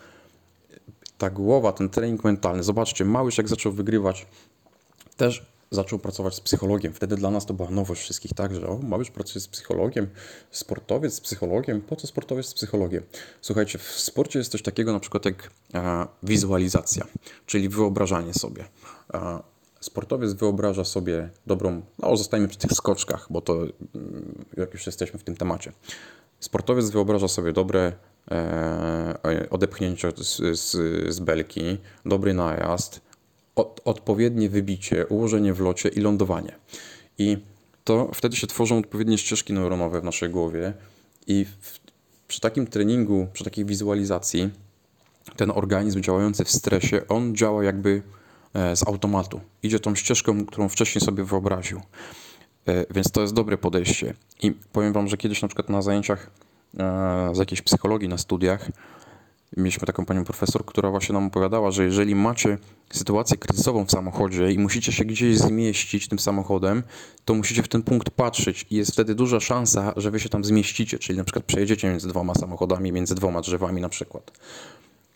ta 1.18 1.30
głowa, 1.30 1.72
ten 1.72 1.90
trening 1.90 2.24
mentalny, 2.24 2.64
zobaczcie, 2.64 3.06
Małysz 3.06 3.38
jak 3.38 3.48
zaczął 3.48 3.72
wygrywać, 3.72 4.28
też 5.18 5.51
zaczął 5.72 6.00
pracować 6.00 6.36
z 6.36 6.40
psychologiem. 6.40 6.94
Wtedy 6.94 7.16
dla 7.16 7.32
nas 7.32 7.46
to 7.46 7.54
była 7.54 7.70
nowość 7.70 8.02
wszystkich, 8.02 8.34
tak, 8.34 8.56
że 8.56 8.68
o, 8.68 8.76
Babisz 8.76 9.12
pracuje 9.12 9.42
z 9.42 9.48
psychologiem, 9.48 10.08
sportowiec 10.52 11.14
z 11.14 11.22
psychologiem, 11.22 11.82
po 11.82 11.96
co 11.96 12.08
sportowiec 12.08 12.46
z 12.46 12.54
psychologiem? 12.54 13.04
Słuchajcie, 13.42 13.78
w 13.78 13.84
sporcie 13.84 14.40
jest 14.40 14.52
coś 14.52 14.62
takiego 14.62 14.94
na 14.94 15.00
przykład 15.00 15.26
jak 15.26 15.52
e, 15.74 16.08
wizualizacja, 16.24 17.06
czyli 17.46 17.70
wyobrażanie 17.70 18.34
sobie. 18.34 18.66
E, 19.14 19.40
sportowiec 19.80 20.34
wyobraża 20.34 20.84
sobie 20.84 21.30
dobrą, 21.48 21.82
no 22.00 22.18
zostajmy 22.18 22.48
przy 22.48 22.58
tych 22.58 22.72
skoczkach, 22.72 23.28
bo 23.30 23.42
to 23.42 23.54
mm, 23.54 24.46
jak 24.58 24.74
już 24.74 24.86
jesteśmy 24.86 25.20
w 25.20 25.24
tym 25.24 25.36
temacie. 25.36 25.72
Sportowiec 26.40 26.90
wyobraża 26.90 27.28
sobie 27.28 27.54
dobre 27.54 27.94
e, 28.32 29.48
odepchnięcie 29.50 30.12
z, 30.18 30.60
z, 30.60 30.72
z 31.14 31.20
belki, 31.20 31.78
dobry 32.06 32.34
najazd, 32.34 33.02
od, 33.56 33.82
odpowiednie 33.86 34.50
wybicie, 34.50 35.08
ułożenie 35.08 35.54
w 35.54 35.60
locie 35.60 35.90
i 35.90 36.00
lądowanie. 36.00 36.56
I 37.18 37.38
to 37.84 38.12
wtedy 38.14 38.36
się 38.36 38.48
tworzą 38.48 38.78
odpowiednie 38.78 39.18
ścieżki 39.18 39.54
neuronowe 39.54 40.02
w 40.02 40.04
naszej 40.04 40.30
głowie 40.30 40.74
i 41.28 41.46
w, 41.62 41.80
przy 42.28 42.40
takim 42.40 42.68
treningu, 42.68 43.28
przy 43.34 43.44
takiej 43.44 43.66
wizualizacji 43.66 44.50
ten 45.36 45.52
organizm 45.52 46.02
działający 46.02 46.46
w 46.46 46.52
stresie, 46.52 47.08
on 47.08 47.36
działa 47.36 47.64
jakby 47.64 48.02
e, 48.54 48.76
z 48.76 48.88
automatu. 48.88 49.42
Idzie 49.64 49.80
tą 49.80 49.96
ścieżką, 49.96 50.46
którą 50.46 50.70
wcześniej 50.70 51.02
sobie 51.02 51.24
wyobraził. 51.24 51.82
E, 52.68 52.86
Więc 52.94 53.12
to 53.12 53.22
jest 53.22 53.34
dobre 53.34 53.58
podejście. 53.58 54.14
I 54.42 54.52
powiem 54.52 54.94
Wam, 54.94 55.08
że 55.08 55.18
kiedyś 55.18 55.42
na 55.42 55.48
przykład 55.48 55.70
na 55.70 55.82
zajęciach 55.82 56.30
e, 56.80 57.32
z 57.34 57.38
jakiejś 57.38 57.62
psychologii 57.62 58.10
na 58.10 58.18
studiach 58.18 58.70
mieliśmy 59.58 59.88
taką 59.88 60.06
panią 60.06 60.24
profesor, 60.24 60.66
która 60.66 60.90
właśnie 60.90 61.14
nam 61.14 61.28
opowiadała, 61.28 61.72
że 61.72 61.84
jeżeli 61.84 62.16
macie 62.16 62.58
sytuację 62.94 63.38
kryzysową 63.38 63.86
w 63.86 63.92
samochodzie 63.92 64.52
i 64.52 64.60
musicie 64.60 64.92
się 64.92 65.06
gdzieś 65.06 65.38
zmieścić 65.38 66.08
tym 66.08 66.20
samochodem, 66.20 66.84
to 67.26 67.34
musicie 67.34 67.64
w 67.64 67.68
ten 67.68 67.84
punkt 67.84 68.10
patrzeć 68.10 68.66
i 68.70 68.76
jest 68.76 68.92
wtedy 68.92 69.16
duża 69.16 69.40
szansa, 69.40 69.94
że 69.98 70.12
wy 70.12 70.20
się 70.20 70.30
tam 70.30 70.44
zmieścicie, 70.44 71.00
czyli 71.00 71.18
na 71.18 71.24
przykład 71.24 71.46
przejedziecie 71.46 71.90
między 71.90 72.08
dwoma 72.08 72.36
samochodami, 72.36 72.92
między 72.92 73.16
dwoma 73.16 73.42
drzewami 73.42 73.82
na 73.82 73.90
przykład. 73.90 74.32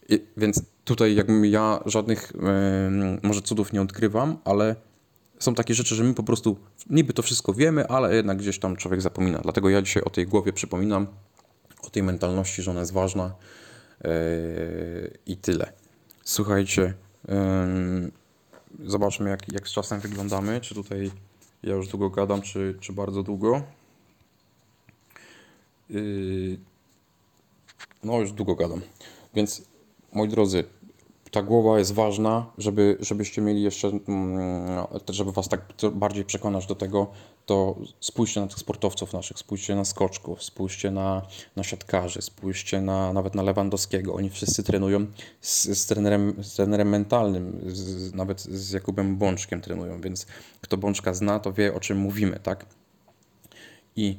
I, 0.10 0.22
więc 0.38 0.62
tutaj 0.84 1.16
jakbym 1.16 1.46
ja 1.46 1.80
żadnych 1.86 2.32
em, 2.36 3.20
może 3.24 3.42
cudów 3.42 3.74
nie 3.74 3.82
odkrywam, 3.82 4.38
ale 4.46 4.76
są 5.40 5.56
takie 5.56 5.74
rzeczy, 5.74 5.96
że 5.96 6.04
my 6.04 6.14
po 6.14 6.24
prostu 6.24 6.58
niby 6.90 7.14
to 7.14 7.22
wszystko 7.22 7.54
wiemy, 7.54 7.88
ale 7.88 8.16
jednak 8.16 8.38
gdzieś 8.38 8.60
tam 8.60 8.76
człowiek 8.76 9.02
zapomina. 9.02 9.40
Dlatego 9.40 9.70
ja 9.70 9.82
dzisiaj 9.82 10.04
o 10.04 10.10
tej 10.10 10.28
głowie 10.28 10.54
przypominam, 10.54 11.08
o 11.82 11.90
tej 11.90 12.04
mentalności, 12.04 12.62
że 12.62 12.72
ona 12.72 12.80
jest 12.80 12.94
ważna 12.94 13.24
yy, 13.26 13.65
i 15.26 15.38
tyle. 15.38 15.74
Słuchajcie, 16.24 16.94
yy, 17.28 18.12
zobaczmy 18.88 19.30
jak, 19.30 19.54
jak 19.54 19.68
z 19.68 19.72
czasem 19.72 20.00
wyglądamy. 20.00 20.62
Czy 20.62 20.76
tutaj 20.76 21.12
ja 21.64 21.76
już 21.76 21.88
długo 21.88 22.10
gadam, 22.10 22.42
czy, 22.42 22.78
czy 22.80 22.94
bardzo 22.94 23.24
długo. 23.24 23.62
Yy, 25.90 26.58
no 28.04 28.20
już 28.20 28.32
długo 28.32 28.56
gadam. 28.56 28.82
Więc 29.34 29.62
moi 30.14 30.28
drodzy, 30.28 30.64
ta 31.36 31.44
głowa 31.44 31.80
jest 31.80 31.94
ważna, 31.94 32.46
żeby, 32.58 32.98
żebyście 33.00 33.42
mieli 33.42 33.64
jeszcze, 33.64 33.88
mm, 33.88 34.88
żeby 35.10 35.32
was 35.32 35.50
tak 35.50 35.74
bardziej 35.94 36.26
przekonać 36.26 36.66
do 36.66 36.76
tego, 36.76 37.08
to 37.46 37.76
spójrzcie 38.00 38.42
na 38.42 38.48
tych 38.48 38.60
sportowców 38.60 39.14
naszych, 39.14 39.40
spójrzcie 39.40 39.76
na 39.76 39.86
skoczków, 39.86 40.44
spójrzcie 40.44 40.92
na, 40.92 41.22
na 41.56 41.64
siatkarzy, 41.64 42.22
spójrzcie 42.22 42.82
na, 42.82 43.14
nawet 43.14 43.36
na 43.36 43.44
Lewandowskiego. 43.44 44.14
Oni 44.14 44.30
wszyscy 44.30 44.64
trenują 44.64 45.06
z, 45.42 45.80
z, 45.80 45.86
trenerem, 45.86 46.44
z 46.44 46.56
trenerem 46.56 46.90
mentalnym, 46.90 47.62
z, 47.66 48.14
nawet 48.14 48.42
z 48.42 48.72
Jakubem 48.72 49.18
Bączkiem 49.18 49.62
trenują, 49.62 50.02
więc 50.02 50.26
kto 50.62 50.78
Bączka 50.78 51.14
zna, 51.14 51.40
to 51.40 51.54
wie 51.54 51.74
o 51.74 51.80
czym 51.80 51.98
mówimy, 51.98 52.40
tak? 52.44 52.66
I 53.96 54.18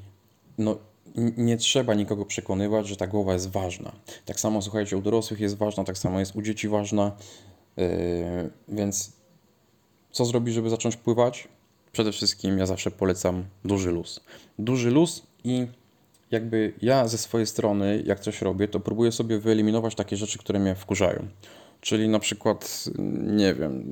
no, 0.58 0.78
nie 1.16 1.56
trzeba 1.56 1.94
nikogo 1.94 2.24
przekonywać, 2.24 2.88
że 2.88 2.96
ta 2.96 3.06
głowa 3.06 3.32
jest 3.32 3.50
ważna. 3.50 3.92
Tak 4.24 4.40
samo, 4.40 4.62
słuchajcie, 4.62 4.96
u 4.96 5.02
dorosłych 5.02 5.40
jest 5.40 5.56
ważna, 5.56 5.84
tak 5.84 5.98
samo 5.98 6.20
jest 6.20 6.36
u 6.36 6.42
dzieci 6.42 6.68
ważna. 6.68 7.12
Yy, 7.76 7.84
więc 8.68 9.12
co 10.10 10.24
zrobić, 10.24 10.54
żeby 10.54 10.70
zacząć 10.70 10.96
pływać? 10.96 11.48
Przede 11.92 12.12
wszystkim 12.12 12.58
ja 12.58 12.66
zawsze 12.66 12.90
polecam 12.90 13.44
duży 13.64 13.90
luz. 13.90 14.20
Duży 14.58 14.90
luz 14.90 15.22
i 15.44 15.66
jakby 16.30 16.72
ja 16.82 17.08
ze 17.08 17.18
swojej 17.18 17.46
strony, 17.46 18.02
jak 18.06 18.20
coś 18.20 18.42
robię, 18.42 18.68
to 18.68 18.80
próbuję 18.80 19.12
sobie 19.12 19.38
wyeliminować 19.38 19.94
takie 19.94 20.16
rzeczy, 20.16 20.38
które 20.38 20.58
mnie 20.58 20.74
wkurzają. 20.74 21.28
Czyli 21.80 22.08
na 22.08 22.18
przykład, 22.18 22.84
nie 23.22 23.54
wiem, 23.54 23.84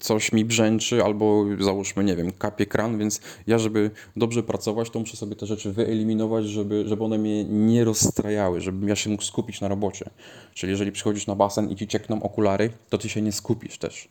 coś 0.00 0.32
mi 0.32 0.44
brzęczy, 0.44 1.04
albo 1.04 1.44
załóżmy, 1.60 2.04
nie 2.04 2.16
wiem, 2.16 2.32
kapie 2.32 2.66
kran, 2.66 2.98
więc 2.98 3.20
ja, 3.46 3.58
żeby 3.58 3.90
dobrze 4.16 4.42
pracować, 4.42 4.90
to 4.90 4.98
muszę 4.98 5.16
sobie 5.16 5.36
te 5.36 5.46
rzeczy 5.46 5.72
wyeliminować, 5.72 6.46
żeby, 6.46 6.88
żeby 6.88 7.04
one 7.04 7.18
mnie 7.18 7.44
nie 7.44 7.84
rozstrajały, 7.84 8.60
żebym 8.60 8.88
ja 8.88 8.96
się 8.96 9.10
mógł 9.10 9.22
skupić 9.22 9.60
na 9.60 9.68
robocie. 9.68 10.10
Czyli 10.54 10.70
jeżeli 10.70 10.92
przychodzisz 10.92 11.26
na 11.26 11.34
basen 11.34 11.70
i 11.70 11.76
ci 11.76 11.88
ciekną 11.88 12.22
okulary, 12.22 12.70
to 12.88 12.98
ty 12.98 13.08
się 13.08 13.22
nie 13.22 13.32
skupisz 13.32 13.78
też. 13.78 14.08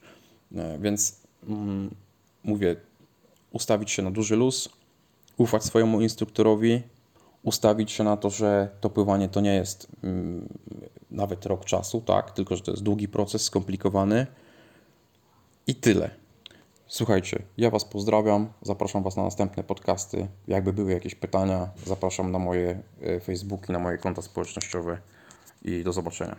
E, 0.55 0.77
Więc 0.81 1.15
mm, 1.47 1.89
mówię, 2.43 2.75
ustawić 3.51 3.91
się 3.91 4.01
na 4.01 4.11
duży 4.11 4.35
luz, 4.35 4.69
ufać 5.37 5.63
swojemu 5.63 6.01
instruktorowi, 6.01 6.81
ustawić 7.43 7.91
się 7.91 8.03
na 8.03 8.17
to, 8.17 8.29
że 8.29 8.69
to 8.81 8.89
pływanie 8.89 9.29
to 9.29 9.41
nie 9.41 9.55
jest 9.55 9.87
mm, 10.03 10.47
nawet 11.11 11.45
rok 11.45 11.65
czasu, 11.65 12.01
tak, 12.01 12.31
tylko 12.31 12.55
że 12.55 12.61
to 12.61 12.71
jest 12.71 12.83
długi 12.83 13.07
proces, 13.07 13.41
skomplikowany 13.43 14.27
i 15.69 15.75
tyle. 15.75 16.09
Słuchajcie, 16.87 17.41
ja 17.57 17.69
Was 17.69 17.85
pozdrawiam, 17.85 18.53
zapraszam 18.61 19.03
Was 19.03 19.17
na 19.17 19.23
następne 19.23 19.63
podcasty. 19.63 20.27
Jakby 20.47 20.73
były 20.73 20.91
jakieś 20.91 21.15
pytania, 21.15 21.69
zapraszam 21.85 22.31
na 22.31 22.39
moje 22.39 22.81
e, 23.01 23.19
Facebooki, 23.19 23.71
na 23.71 23.79
moje 23.79 23.97
konta 23.97 24.21
społecznościowe 24.21 24.97
i 25.61 25.83
do 25.83 25.93
zobaczenia. 25.93 26.35